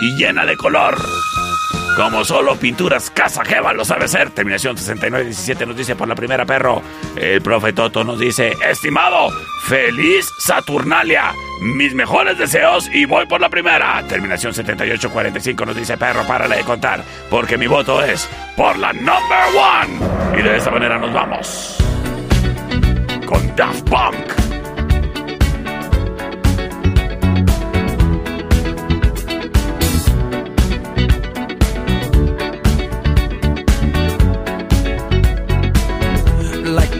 y 0.00 0.16
llena 0.16 0.44
de 0.44 0.56
color. 0.56 0.96
Como 1.96 2.24
solo 2.24 2.56
Pinturas 2.56 3.10
Casa 3.10 3.44
Gebal 3.44 3.76
lo 3.76 3.84
sabe 3.84 4.06
hacer. 4.06 4.30
Terminación 4.30 4.76
6917 4.76 5.66
nos 5.66 5.76
dice 5.76 5.94
por 5.94 6.08
la 6.08 6.14
primera 6.14 6.46
perro. 6.46 6.82
El 7.16 7.42
profe 7.42 7.72
Toto 7.74 8.02
nos 8.02 8.18
dice, 8.18 8.52
estimado, 8.66 9.28
feliz 9.64 10.26
Saturnalia. 10.38 11.32
Mis 11.60 11.94
mejores 11.94 12.38
deseos 12.38 12.88
y 12.92 13.04
voy 13.04 13.26
por 13.26 13.40
la 13.40 13.50
primera. 13.50 14.02
Terminación 14.08 14.54
7845 14.54 15.66
nos 15.66 15.76
dice, 15.76 15.98
perro, 15.98 16.26
párale 16.26 16.56
de 16.56 16.64
contar. 16.64 17.04
Porque 17.28 17.58
mi 17.58 17.66
voto 17.66 18.02
es 18.02 18.28
por 18.56 18.78
la 18.78 18.92
number 18.94 19.44
one. 19.54 20.38
Y 20.38 20.42
de 20.42 20.56
esta 20.56 20.70
manera 20.70 20.98
nos 20.98 21.12
vamos. 21.12 21.76
Con 23.26 23.54
Daft 23.54 23.88
Punk. 23.88 24.41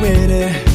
with 0.00 0.30
it. 0.30 0.73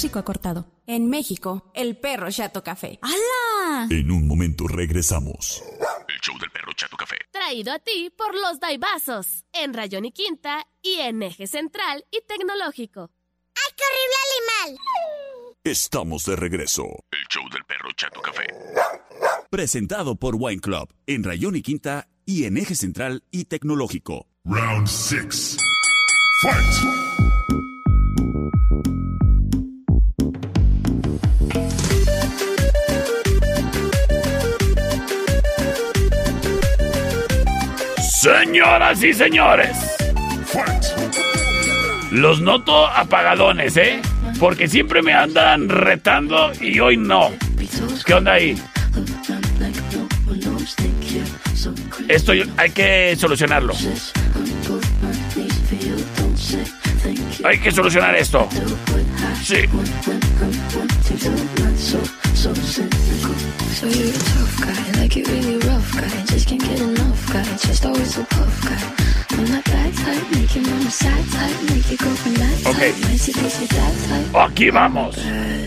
Hocico 0.00 0.18
acortado. 0.18 0.64
En 0.86 1.10
México, 1.10 1.70
el 1.74 1.98
perro 1.98 2.30
chato 2.30 2.64
café. 2.64 2.98
¡Hala! 3.02 3.86
En 3.90 4.10
un 4.10 4.26
momento 4.26 4.66
regresamos. 4.66 5.62
El 6.08 6.18
show 6.22 6.38
del 6.38 6.50
perro 6.50 6.72
Chato 6.74 6.96
Café. 6.96 7.16
Traído 7.30 7.72
a 7.72 7.78
ti 7.78 8.10
por 8.16 8.34
los 8.34 8.58
Daibazos, 8.60 9.44
en 9.52 9.74
Rayón 9.74 10.06
y 10.06 10.12
Quinta 10.12 10.66
y 10.82 10.94
en 11.00 11.22
Eje 11.22 11.46
Central 11.46 12.06
y 12.10 12.22
Tecnológico. 12.26 13.10
¡Ay, 13.54 13.74
qué 13.76 13.84
horrible 13.84 14.72
animal! 14.72 15.56
Estamos 15.64 16.24
de 16.24 16.36
regreso. 16.36 16.84
El 17.10 17.26
show 17.28 17.44
del 17.52 17.64
perro 17.64 17.90
Chato 17.94 18.22
Café. 18.22 18.46
Presentado 19.50 20.16
por 20.16 20.36
Wine 20.36 20.62
Club 20.62 20.94
en 21.06 21.24
Rayón 21.24 21.56
y 21.56 21.62
Quinta 21.62 22.08
y 22.24 22.44
en 22.44 22.56
Eje 22.56 22.74
Central 22.74 23.24
y 23.30 23.44
Tecnológico. 23.44 24.26
Round 24.44 24.86
6. 24.86 25.58
Fight! 26.42 27.09
Señoras 38.20 39.02
y 39.02 39.14
señores, 39.14 39.78
los 42.10 42.42
noto 42.42 42.86
apagadones, 42.86 43.78
¿eh? 43.78 44.02
Porque 44.38 44.68
siempre 44.68 45.00
me 45.00 45.14
andan 45.14 45.70
retando 45.70 46.52
y 46.60 46.78
hoy 46.80 46.98
no. 46.98 47.30
¿Qué 48.04 48.12
onda 48.12 48.34
ahí? 48.34 48.60
Esto 52.08 52.32
hay 52.58 52.70
que 52.72 53.16
solucionarlo. 53.16 53.72
Hay 57.42 57.58
que 57.58 57.72
solucionar 57.72 58.14
esto. 58.16 58.46
Sí. 59.42 59.66
So 65.10 65.18
you're 65.18 65.26
a 65.26 65.26
tough 65.26 65.26
guy, 65.26 65.26
like 65.26 65.26
it 65.26 65.28
really 65.28 65.56
rough 65.66 65.92
guy. 65.92 66.24
Just 66.26 66.48
can't 66.48 66.60
get 66.60 66.80
enough 66.80 67.32
guy, 67.32 67.42
just 67.66 67.84
always 67.84 68.18
a 68.18 68.24
puff 68.24 68.64
guy. 68.64 69.36
I'm 69.36 69.46
that 69.46 69.64
bad 69.64 69.94
type, 69.94 70.30
make 70.32 70.54
your 70.54 70.64
mama 70.64 70.90
sad 70.90 71.24
type, 71.30 71.62
make 71.70 71.88
your 71.90 71.98
girlfriend 71.98 72.38
mad 72.38 72.66
Ok. 72.66 72.78
type. 72.78 72.94
Nice, 73.08 73.32
tasty, 73.32 73.66
that 73.66 73.94
type. 74.08 74.50
Aquí 74.50 74.70
vamos. 74.70 75.16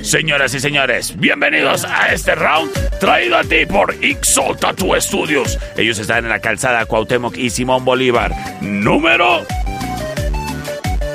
Señoras 0.01 0.53
y 0.53 0.59
señores, 0.59 1.15
bienvenidos 1.17 1.85
a 1.85 2.13
este 2.13 2.35
round 2.35 2.71
traído 2.99 3.37
a 3.37 3.43
ti 3.43 3.65
por 3.65 3.95
Ixol 4.03 4.57
Tattoo 4.57 4.99
Studios. 4.99 5.57
Ellos 5.77 5.97
están 5.99 6.25
en 6.25 6.29
la 6.29 6.39
calzada 6.39 6.85
Cuauhtémoc 6.85 7.37
y 7.37 7.49
Simón 7.49 7.85
Bolívar. 7.85 8.33
Número 8.61 9.45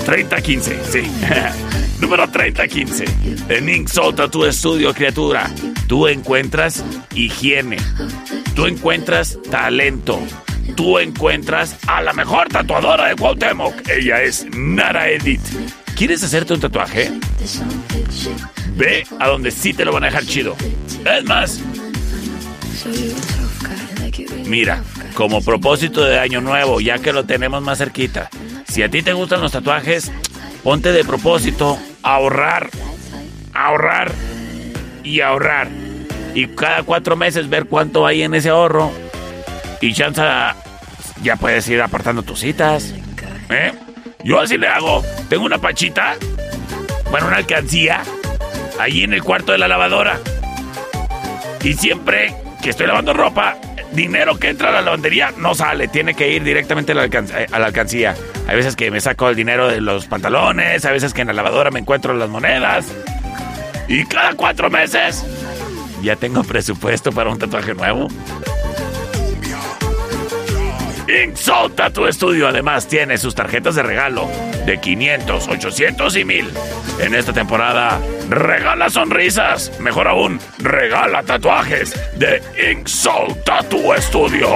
3015, 0.09 0.79
sí. 0.91 1.03
Número 2.01 2.27
3015. 2.31 3.05
En 3.51 3.69
Ixol 3.69 4.15
Tattoo 4.15 4.51
Studio, 4.51 4.95
criatura, 4.95 5.51
tú 5.87 6.09
encuentras 6.09 6.83
higiene. 7.15 7.77
Tú 8.55 8.65
encuentras 8.65 9.39
talento. 9.51 10.19
Tú 10.77 10.99
encuentras 10.99 11.77
a 11.87 12.01
la 12.01 12.15
mejor 12.15 12.49
tatuadora 12.49 13.09
de 13.09 13.17
Cuauhtémoc. 13.17 13.87
Ella 13.87 14.23
es 14.23 14.47
Nara 14.57 15.11
Edith. 15.11 15.43
¿Quieres 15.95 16.25
hacerte 16.25 16.55
un 16.55 16.61
tatuaje? 16.61 17.13
Ve 18.77 19.07
a 19.21 19.29
donde 19.29 19.51
sí 19.51 19.75
te 19.75 19.85
lo 19.85 19.93
van 19.93 20.05
a 20.05 20.07
dejar 20.07 20.25
chido. 20.25 20.57
Es 21.05 21.25
más, 21.27 21.61
mira, 24.47 24.83
como 25.13 25.43
propósito 25.43 26.03
de 26.03 26.19
año 26.19 26.41
nuevo, 26.41 26.81
ya 26.81 26.99
que 26.99 27.13
lo 27.13 27.27
tenemos 27.27 27.63
más 27.63 27.77
cerquita, 27.77 28.31
si 28.69 28.83
a 28.83 28.89
ti 28.89 29.03
te 29.03 29.13
gustan 29.13 29.41
los 29.41 29.53
tatuajes, 29.53 30.13
ponte 30.63 30.93
de 30.93 31.05
propósito 31.05 31.79
ahorrar, 32.03 32.71
ahorrar 33.55 34.13
y 35.03 35.21
ahorrar. 35.21 35.69
Y 36.35 36.47
cada 36.49 36.83
cuatro 36.83 37.17
meses 37.17 37.49
ver 37.49 37.67
cuánto 37.67 38.07
hay 38.07 38.23
en 38.23 38.35
ese 38.35 38.51
ahorro. 38.51 38.93
Y 39.81 39.93
chance 39.95 40.23
ya 41.23 41.37
puedes 41.37 41.69
ir 41.69 41.81
apartando 41.81 42.23
tus 42.23 42.41
citas. 42.41 42.95
¿Eh? 43.51 43.73
Yo 44.23 44.41
así 44.41 44.59
le 44.59 44.69
hago. 44.69 45.03
Tengo 45.29 45.45
una 45.45 45.59
pachita, 45.59 46.17
bueno, 47.11 47.29
una 47.29 47.39
alcancía, 47.39 48.03
ahí 48.79 49.03
en 49.03 49.15
el 49.15 49.23
cuarto 49.23 49.53
de 49.53 49.59
la 49.59 49.69
lavadora. 49.69 50.19
Y 51.63 51.75
siempre 51.75 52.35
estoy 52.71 52.87
lavando 52.87 53.13
ropa, 53.13 53.57
dinero 53.93 54.39
que 54.39 54.51
entra 54.51 54.69
a 54.71 54.73
la 54.73 54.83
lavandería 54.83 55.33
no 55.37 55.55
sale, 55.55 55.89
tiene 55.89 56.15
que 56.15 56.31
ir 56.31 56.45
directamente 56.45 56.93
a 56.93 56.95
la, 56.95 57.05
eh, 57.07 57.47
a 57.51 57.57
alcancía. 57.57 58.15
Hay 58.47 58.57
veces 58.57 58.77
que 58.77 58.91
me 58.91 59.01
saco 59.01 59.29
el 59.29 59.37
dinero 59.37 59.69
de 59.69 59.81
los 59.81 60.07
pantalones, 60.07 60.85
hay 60.85 60.93
veces 60.93 61.15
que 61.15 61.23
en 61.23 61.29
la 61.29 61.33
lavadora 61.33 61.71
me 61.71 61.81
encuentro 61.81 62.15
las 62.15 62.29
monedas. 62.29 62.93
Y 63.89 64.05
cada 64.05 64.35
cuatro 64.35 64.71
meses 64.71 65.25
ya 66.03 66.17
tengo 66.17 66.45
presupuesto 66.45 67.13
para 67.13 67.31
un 67.31 67.39
tatuaje 67.39 67.75
nuevo. 67.75 68.09
Inksoul 71.09 71.73
Tattoo 71.73 72.13
Studio 72.13 72.49
además 72.49 72.87
tiene 72.87 73.17
sus 73.17 73.35
tarjetas 73.35 73.75
de 73.75 73.83
regalo 73.83 74.29
de 74.67 74.79
500, 74.79 75.49
800 75.49 76.17
y 76.17 76.25
1000. 76.25 76.51
En 77.01 77.15
esta 77.15 77.33
temporada, 77.33 78.01
regala 78.29 78.91
sonrisas. 78.91 79.73
Mejor 79.81 80.09
aún, 80.09 80.39
regala 80.59 81.23
tatuajes 81.23 81.95
de 82.19 82.43
Inksoul 82.73 83.43
Tattoo 83.45 83.95
Studio. 83.99 84.49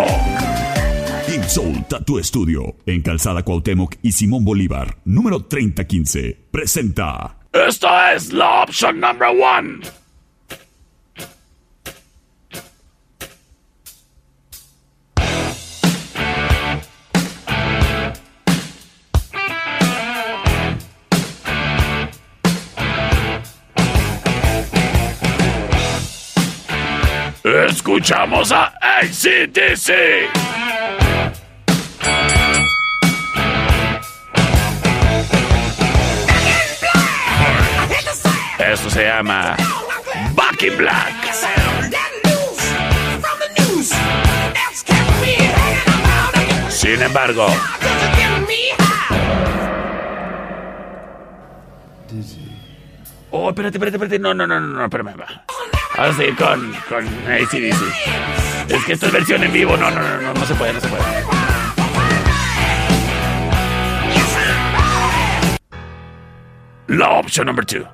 Ink 1.32 1.44
Soul 1.44 1.84
Tattoo 1.88 2.22
Studio, 2.22 2.76
en 2.84 3.00
Calzada 3.00 3.42
Cuauhtémoc 3.42 3.94
y 4.03 4.12
Simón 4.12 4.44
Bolívar, 4.44 4.98
número 5.07 5.46
3015. 5.46 6.48
Presenta. 6.50 7.38
Esta 7.53 8.12
es 8.12 8.32
la 8.32 8.64
opción 8.64 9.00
number 9.00 9.28
one. 9.28 9.80
Escuchamos 27.95 28.51
a 28.53 28.72
ACDC. 28.80 29.93
Esto 38.59 38.88
se 38.88 39.05
llama 39.05 39.55
Bucky 40.34 40.70
Black. 40.70 41.34
Sin 46.70 47.03
embargo, 47.03 47.47
Oh, 53.30 53.49
espérate, 53.51 53.76
espérate, 53.76 53.97
espérate. 53.97 54.18
No, 54.18 54.32
no, 54.32 54.47
no, 54.47 54.61
no, 54.61 54.66
no, 54.66 54.84
espérame. 54.84 55.14
va. 55.18 55.45
Vamos 56.03 56.16
a 56.16 56.18
seguir 56.18 56.34
con, 56.34 56.74
con 56.88 57.07
ACDC. 57.30 58.70
Es 58.70 58.84
que 58.84 58.94
esta 58.94 59.07
es 59.07 59.12
versión 59.12 59.44
en 59.44 59.53
vivo. 59.53 59.76
No, 59.76 59.88
no, 59.88 60.03
no, 60.03 60.20
no, 60.20 60.34
no 60.34 60.46
se 60.46 60.55
puede, 60.57 60.72
no 60.72 60.80
se 60.80 60.88
puede. 60.88 61.05
La 66.88 67.11
opción 67.11 67.46
número 67.46 67.64
2. 67.70 67.86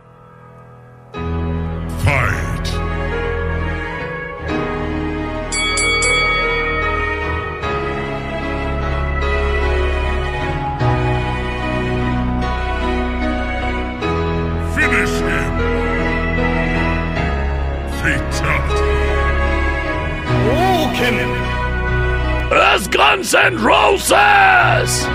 Es 22.75 22.89
Guns 22.91 23.35
N' 23.35 23.57
Roses. 23.59 25.09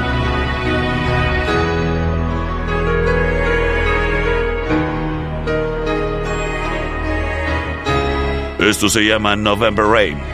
Esto 8.60 8.89
se 8.89 9.02
llama 9.02 9.36
November 9.36 9.86
Rain. 9.86 10.33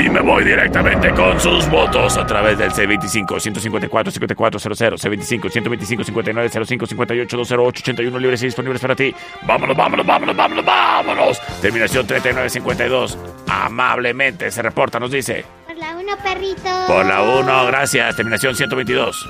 Y 0.00 0.08
me 0.08 0.20
voy 0.20 0.44
directamente 0.44 1.10
con 1.10 1.38
sus 1.38 1.68
votos 1.68 2.16
a 2.16 2.24
través 2.24 2.56
del 2.56 2.70
C25 2.70 3.38
154 3.38 4.10
5400 4.10 5.04
C25 5.04 5.50
125 5.50 6.04
59 6.04 6.48
05 6.48 6.86
58 6.86 7.36
208 7.36 7.82
81 7.82 8.18
libres 8.18 8.42
y 8.42 8.46
disponibles 8.46 8.80
para 8.80 8.96
ti. 8.96 9.14
Vámonos, 9.42 9.76
vámonos, 9.76 10.06
vámonos, 10.06 10.34
vámonos, 10.34 10.64
vámonos. 10.64 11.40
Terminación 11.60 12.06
3952. 12.06 13.18
Amablemente 13.46 14.50
se 14.50 14.62
reporta, 14.62 14.98
nos 14.98 15.10
dice. 15.10 15.44
Por 15.66 15.76
la 15.76 15.94
uno, 15.94 16.16
perrito. 16.22 16.70
Por 16.86 17.04
la 17.04 17.20
1, 17.20 17.66
gracias. 17.66 18.16
Terminación 18.16 18.56
122. 18.56 19.28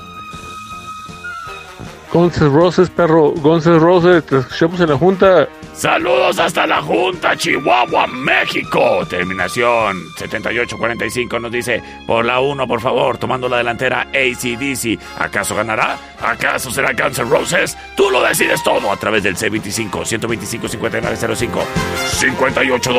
Guns 2.13 2.41
N' 2.41 2.49
Roses, 2.49 2.89
perro. 2.89 3.33
N' 3.35 3.79
Roses, 3.79 4.25
te 4.25 4.37
escuchamos 4.37 4.79
en 4.79 4.89
la 4.89 4.97
junta. 4.97 5.49
Saludos 5.73 6.37
hasta 6.39 6.67
la 6.67 6.81
Junta, 6.81 7.35
Chihuahua, 7.35 8.05
México. 8.07 9.05
Terminación 9.09 10.05
7845 10.17 11.39
nos 11.39 11.51
dice, 11.51 11.81
por 12.05 12.25
la 12.25 12.39
1, 12.39 12.67
por 12.67 12.81
favor, 12.81 13.17
tomando 13.17 13.47
la 13.49 13.57
delantera 13.57 14.01
ACDC. 14.01 14.99
¿Acaso 15.17 15.55
ganará? 15.55 15.97
¿Acaso 16.21 16.69
será 16.71 16.91
Guns 16.93 17.19
N' 17.19 17.29
Roses? 17.29 17.77
Tú 17.95 18.09
lo 18.11 18.21
decides 18.21 18.61
todo 18.63 18.91
a 18.91 18.97
través 18.97 19.23
del 19.23 19.35
C25 19.35 20.05
125 20.05 20.67
5905 20.67 21.63
58 22.05 22.91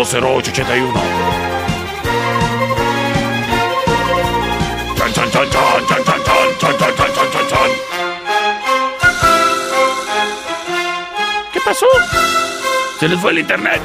Chan, 4.96 5.12
chan, 5.12 5.30
chan, 5.30 5.50
chan, 5.50 5.86
chan, 5.86 6.04
chan, 6.04 6.04
chan, 6.04 6.44
chan, 6.58 6.78
chan, 6.78 6.96
chan, 6.96 7.12
chan, 7.14 7.30
chan, 7.32 7.46
chan. 7.48 7.70
¿Qué 11.52 11.60
pasó? 11.60 11.86
Se 13.03 13.09
les 13.09 13.18
fue 13.18 13.32
el 13.32 13.40
internet. 13.40 13.80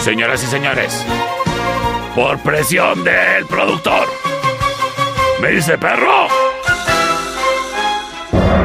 Señoras 0.00 0.44
y 0.44 0.46
señores, 0.46 1.06
por 2.14 2.38
presión 2.40 3.02
del 3.02 3.46
productor, 3.46 4.06
me 5.40 5.48
dice 5.48 5.78
perro. 5.78 6.28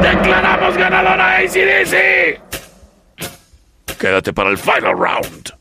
Declaramos 0.02 0.76
ganadora 0.76 1.30
a 1.30 1.38
ACDC. 1.38 2.38
Quédate 3.98 4.34
para 4.34 4.50
el 4.50 4.58
final 4.58 4.98
round. 4.98 5.55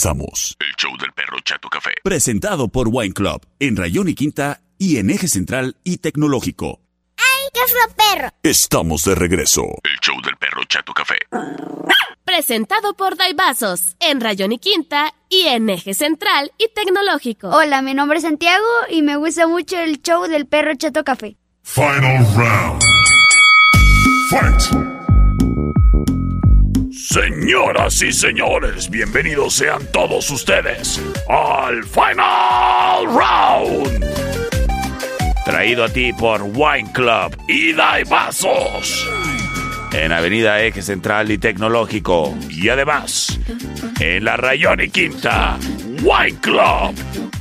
Regresamos. 0.00 0.56
El 0.58 0.74
show 0.76 0.96
del 0.98 1.12
perro 1.12 1.38
Chato 1.44 1.68
Café. 1.68 1.90
Presentado 2.02 2.68
por 2.68 2.88
Wine 2.90 3.12
Club 3.12 3.46
en 3.58 3.76
Rayón 3.76 4.08
y 4.08 4.14
Quinta 4.14 4.60
y 4.78 4.96
en 4.96 5.10
Eje 5.10 5.28
Central 5.28 5.76
y 5.84 5.98
Tecnológico. 5.98 6.80
¡Ay, 7.16 7.48
qué 7.52 7.60
fue 7.68 7.94
perro! 7.94 8.30
Estamos 8.42 9.04
de 9.04 9.14
regreso. 9.14 9.62
El 9.84 9.98
show 10.00 10.16
del 10.22 10.36
perro 10.36 10.62
Chato 10.64 10.92
Café. 10.94 11.18
Presentado 12.24 12.94
por 12.94 13.16
Daibazos, 13.16 13.96
en 14.00 14.20
Rayón 14.20 14.52
y 14.52 14.58
Quinta 14.58 15.14
y 15.28 15.48
en 15.48 15.68
Eje 15.68 15.94
Central 15.94 16.52
y 16.58 16.68
Tecnológico. 16.74 17.48
Hola, 17.48 17.82
mi 17.82 17.92
nombre 17.92 18.18
es 18.18 18.24
Santiago 18.24 18.66
y 18.88 19.02
me 19.02 19.16
gusta 19.16 19.46
mucho 19.48 19.78
el 19.78 20.00
show 20.00 20.26
del 20.28 20.46
perro 20.46 20.74
Chato 20.76 21.04
Café. 21.04 21.36
Final 21.62 22.24
round. 22.36 22.82
Fight! 24.30 24.99
Señoras 27.08 28.02
y 28.02 28.12
señores, 28.12 28.90
bienvenidos 28.90 29.54
sean 29.54 29.80
todos 29.90 30.30
ustedes 30.30 31.00
al 31.28 31.82
Final 31.84 33.06
Round. 33.06 34.04
Traído 35.46 35.84
a 35.84 35.88
ti 35.88 36.12
por 36.12 36.42
Wine 36.42 36.92
Club 36.92 37.34
y 37.48 37.72
Daibazos. 37.72 39.08
En 39.92 40.12
Avenida 40.12 40.62
Eje 40.62 40.82
Central 40.82 41.30
y 41.30 41.38
Tecnológico. 41.38 42.36
Y 42.50 42.68
además, 42.68 43.40
en 43.98 44.22
la 44.22 44.36
Rayón 44.36 44.82
y 44.82 44.90
Quinta, 44.90 45.58
Wine 46.02 46.38
Club 46.42 46.94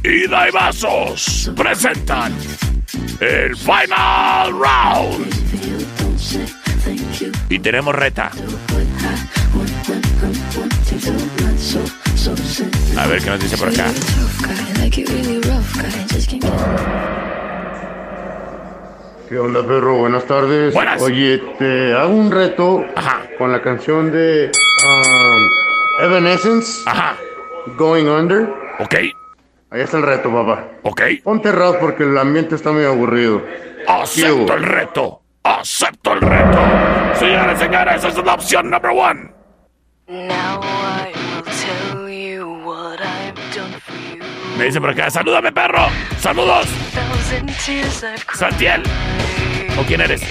y 0.03 0.26
Daibazos 0.28 1.51
presentan 1.55 2.34
el 3.20 3.57
Final 3.57 4.53
Round. 4.53 5.28
Y 7.49 7.60
tenemos 7.60 7.93
reta. 7.93 8.32
A 12.97 13.07
ver 13.07 13.22
qué 13.22 13.30
nos 13.30 13.39
dice 13.41 13.57
por 13.57 13.68
acá. 13.68 13.86
¿Qué 19.28 19.38
onda, 19.38 19.68
perro? 19.68 19.97
Buenas 19.97 20.26
tardes. 20.26 20.74
Buenas. 20.74 21.01
Oye, 21.01 21.38
te 21.60 21.93
hago 21.93 22.14
un 22.14 22.32
reto 22.32 22.86
con 23.38 23.51
la 23.51 23.62
canción 23.62 24.10
de 24.10 24.49
um, 24.86 26.05
Evanescence. 26.05 26.82
Ajá. 26.86 27.18
Going 27.78 28.05
Under. 28.07 28.49
Ok. 28.80 28.95
Ahí 29.72 29.82
está 29.82 29.97
el 29.97 30.03
reto, 30.03 30.32
papá. 30.32 30.66
Ok. 30.84 31.01
Ponte 31.24 31.51
rap 31.51 31.76
porque 31.82 32.03
el 32.03 32.18
ambiente 32.18 32.55
está 32.55 32.72
medio 32.72 32.93
aburrido. 32.93 33.43
Acepto 33.86 34.53
el 34.53 34.64
reto. 34.64 35.22
Acepto 35.43 36.14
el 36.14 36.22
reto. 36.22 36.57
Señores 37.16 37.60
y 37.60 37.64
señores, 37.64 37.95
esa 37.97 38.07
es 38.07 38.26
la 38.26 38.34
opción 38.34 38.70
number 38.70 38.91
one. 38.91 39.32
Me 44.60 44.66
dice 44.66 44.82
por 44.82 44.89
acá, 44.89 45.10
salúdame 45.10 45.53
perro. 45.53 45.88
Saludos. 46.20 46.68
Santiel. 48.34 48.84
¿O 49.78 49.84
quién 49.86 50.01
eres? 50.01 50.22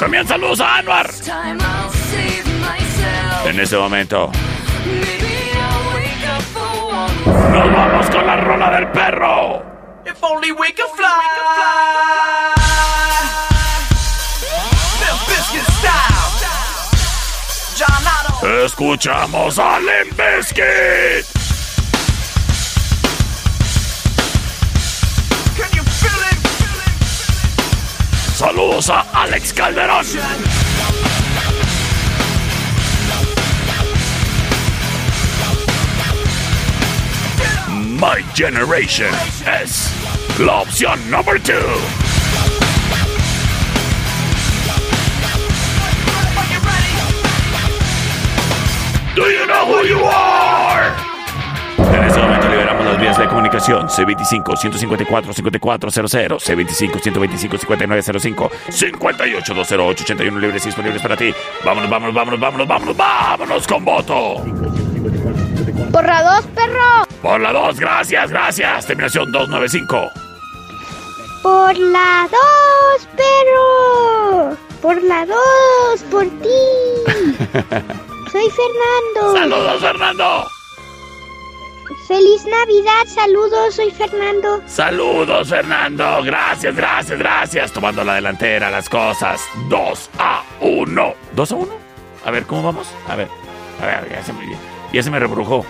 También 0.00 0.26
saludos 0.26 0.60
a 0.60 0.78
Anwar. 0.78 1.08
En 3.44 3.60
ese 3.60 3.76
momento. 3.76 4.32
Nos 7.26 7.72
vamos 7.72 8.10
con 8.10 8.26
la 8.26 8.36
rola 8.36 8.70
del 8.70 8.88
perro. 8.88 9.62
If 10.04 10.22
only 10.22 10.52
we 10.52 10.72
could 10.72 10.90
fly. 10.96 11.08
Otto. 18.42 18.64
Escuchamos 18.64 19.58
a 19.58 19.78
Limp 19.80 20.16
Bizkit. 20.16 21.26
Saludos 28.34 28.88
a 28.88 29.04
Alex 29.12 29.52
Calderón. 29.52 30.06
My 38.00 38.22
Generation 38.34 39.12
es 39.62 39.92
la 40.38 40.62
opción 40.62 40.98
number 41.10 41.38
two. 41.38 41.52
Do 49.14 49.30
you 49.30 49.46
know 49.46 49.66
who 49.66 49.84
you 49.84 50.02
are? 50.02 50.94
En 51.76 52.04
este 52.04 52.20
momento 52.20 52.48
liberamos 52.48 52.86
las 52.86 52.98
vías 52.98 53.18
de 53.18 53.28
comunicación 53.28 53.86
C25-154-5400, 53.88 56.40
C25-125-5905, 56.40 58.50
58-208-81 58.70 60.40
libres 60.40 60.62
y 60.62 60.68
disponibles 60.68 61.02
para 61.02 61.18
ti. 61.18 61.34
Vámonos, 61.62 61.90
vámonos, 61.90 62.14
vámonos, 62.14 62.40
vámonos, 62.40 62.66
vámonos, 62.66 62.96
vámonos 62.96 63.66
con 63.66 63.84
voto. 63.84 64.42
Por 65.92 66.06
la 66.06 66.22
dos, 66.22 66.46
perro. 66.46 67.09
Por 67.22 67.40
la 67.40 67.52
2, 67.52 67.78
gracias, 67.78 68.30
gracias. 68.30 68.86
Terminación 68.86 69.30
295. 69.30 70.10
Por 71.42 71.78
la 71.78 72.28
dos, 72.30 73.08
perro. 73.16 74.56
Por 74.82 75.02
la 75.02 75.24
dos, 75.24 76.02
por 76.10 76.24
ti. 76.24 76.48
Soy 78.30 78.50
Fernando. 78.50 79.34
Saludos, 79.34 79.80
Fernando. 79.80 80.46
Feliz 82.06 82.44
Navidad, 82.44 83.06
saludos, 83.06 83.76
soy 83.76 83.90
Fernando. 83.92 84.60
Saludos, 84.66 85.48
Fernando. 85.48 86.22
Gracias, 86.24 86.74
gracias, 86.74 87.18
gracias. 87.18 87.72
Tomando 87.72 88.02
la 88.02 88.14
delantera 88.14 88.68
las 88.68 88.88
cosas. 88.88 89.40
2 89.68 90.10
a 90.18 90.42
1. 90.60 91.14
¿2 91.36 91.52
a 91.52 91.54
1? 91.54 91.72
A 92.24 92.30
ver, 92.32 92.46
¿cómo 92.46 92.64
vamos? 92.64 92.88
A 93.08 93.14
ver, 93.14 93.28
a 93.80 93.86
ver, 93.86 94.10
ya 94.10 94.24
se 94.24 94.32
me, 94.32 94.56
ya 94.92 95.02
se 95.02 95.10
me 95.10 95.20
rebrujó. 95.20 95.64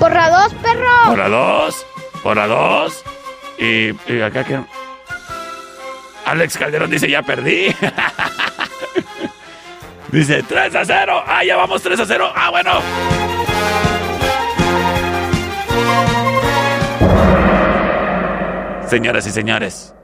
Por 0.00 0.14
la 0.14 0.30
dos, 0.30 0.54
perro. 0.54 0.88
Por 1.08 1.18
la 1.18 1.28
2, 1.28 1.86
por 2.22 2.36
la 2.36 2.46
2. 2.46 3.04
Y, 3.58 3.90
y 4.10 4.20
acá 4.22 4.44
que. 4.44 4.58
Alex 6.24 6.56
Calderón 6.56 6.90
dice: 6.90 7.10
Ya 7.10 7.22
perdí. 7.22 7.66
dice 10.10 10.42
3 10.42 10.74
a 10.74 10.84
0. 10.86 11.22
Ah, 11.26 11.44
ya 11.44 11.56
vamos 11.56 11.82
3 11.82 12.00
a 12.00 12.06
0. 12.06 12.32
Ah, 12.34 12.48
bueno. 12.48 12.80
Señoras 18.88 19.26
y 19.26 19.30
señores, 19.30 19.94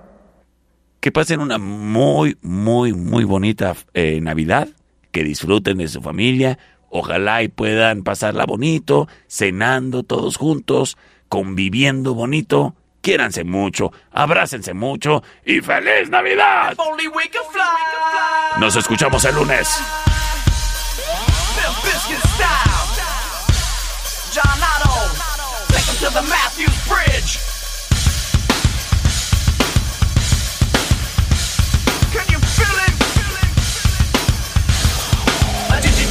que 1.01 1.11
pasen 1.11 1.41
una 1.41 1.59
muy, 1.59 2.37
muy, 2.43 2.93
muy 2.93 3.25
bonita 3.25 3.75
eh, 3.95 4.21
Navidad, 4.21 4.69
que 5.11 5.25
disfruten 5.25 5.79
de 5.79 5.89
su 5.89 6.01
familia, 6.03 6.59
ojalá 6.99 7.43
y 7.43 7.49
puedan 7.49 8.03
pasarla 8.03 8.45
bonito, 8.47 9.09
cenando 9.29 10.03
todos 10.03 10.37
juntos, 10.37 10.97
conviviendo 11.29 12.15
bonito, 12.15 12.75
quiéranse 13.03 13.45
mucho, 13.45 13.93
abrácense 14.13 14.75
mucho 14.75 15.23
y 15.45 15.61
feliz 15.61 16.09
Navidad. 16.11 16.77
Nos 18.59 18.77
escuchamos 18.77 19.25
el 19.25 19.35
lunes. 19.35 19.69
Limp 21.57 21.85
Bizkit 21.85 22.19
style. 22.35 22.77
John 24.33 24.61
Otto. 24.61 25.17
Take 25.69 25.99
to 26.01 26.11
the 26.13 26.23
Matthews 26.29 26.77
Bridge. 26.87 27.56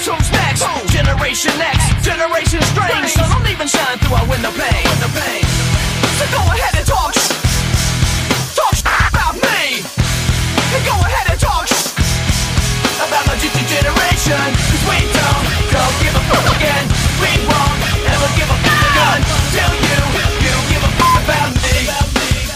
Generation 0.00 1.52
X, 1.60 1.76
Generation 2.00 2.62
Strange. 2.72 3.12
So 3.12 3.20
don't 3.28 3.44
even 3.52 3.68
shine 3.68 3.98
through 4.00 4.16
our 4.16 4.24
window 4.32 4.48
pane. 4.56 4.88
So 6.16 6.24
go 6.32 6.40
ahead 6.56 6.72
and 6.72 6.86
talk. 6.88 7.12
Talk 8.56 8.80
about 8.80 9.36
me. 9.36 9.84
And 10.72 10.82
go 10.88 10.96
ahead 11.04 11.28
and 11.28 11.38
talk 11.38 11.68
about 13.04 13.24
my 13.28 13.36
GT 13.44 13.60
generation. 13.68 14.40
Cause 14.72 14.84
we 14.88 15.04
don't, 15.12 15.44
don't 15.68 15.96
give 16.00 16.16
a 16.16 16.22
fuck 16.32 16.48
again. 16.56 16.84
We 17.20 17.36
won't 17.44 17.78
ever 18.08 18.28
give 18.40 18.48
a 18.48 18.56
fuck 18.56 18.80
again. 18.96 19.20
Till 19.52 19.74
you, 19.84 20.00
you 20.48 20.54
give 20.72 20.80
a 20.80 20.92
fuck 20.96 21.20
about 21.28 21.52
me 21.60 21.76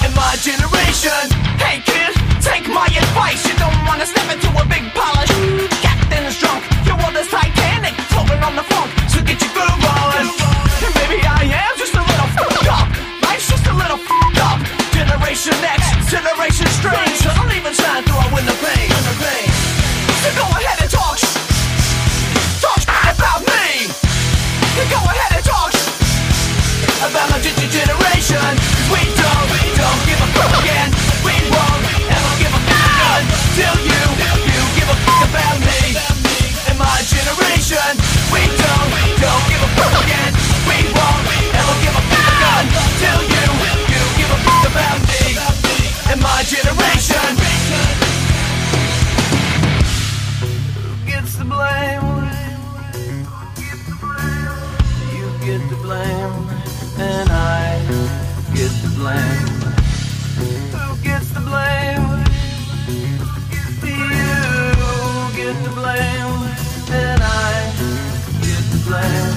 and 0.00 0.12
my 0.16 0.32
generation. 0.40 1.28
Hey 1.60 1.84
kid, 1.84 2.16
take 2.40 2.72
my 2.72 2.88
advice. 2.88 3.44
You 3.44 3.52
don't 3.60 3.76
wanna 3.84 4.08
step 4.08 4.32
into 4.32 4.48
a 4.56 4.64
big 4.64 4.88
polish. 4.96 5.13
Generation 15.34 15.64
X, 15.64 16.12
Generation 16.12 16.66
Strange. 16.68 17.16
So 17.18 17.34
don't 17.34 17.50
even 17.50 17.74
shine 17.74 18.04
through 18.04 18.14
our 18.14 18.32
window 18.32 18.54
pane. 18.62 18.88
So 20.22 20.30
go 20.38 20.46
ahead 20.46 20.80
and 20.80 20.88
talk. 20.88 21.18
Talk 22.62 22.82
about 22.86 23.40
me. 23.40 23.90
Go 24.88 24.96
ahead 24.96 25.32
and 25.34 25.44
talk 25.44 25.74
about 27.02 27.30
my 27.30 27.40
generation. 27.40 28.63
Blame? 61.44 62.24
You 63.82 64.08
get 65.36 65.56
the 65.64 65.70
blame, 65.74 66.34
and 66.90 67.20
I 67.22 67.72
get 68.42 68.62
the 68.72 68.78
blame. 68.86 69.33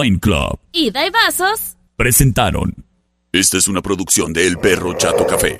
Wine 0.00 0.18
Club 0.18 0.58
Ida 0.72 1.06
y 1.06 1.10
vasos. 1.10 1.76
presentaron. 1.96 2.74
Esta 3.32 3.58
es 3.58 3.68
una 3.68 3.82
producción 3.82 4.32
de 4.32 4.46
El 4.46 4.56
Perro 4.58 4.94
Chato 4.94 5.26
Café. 5.26 5.58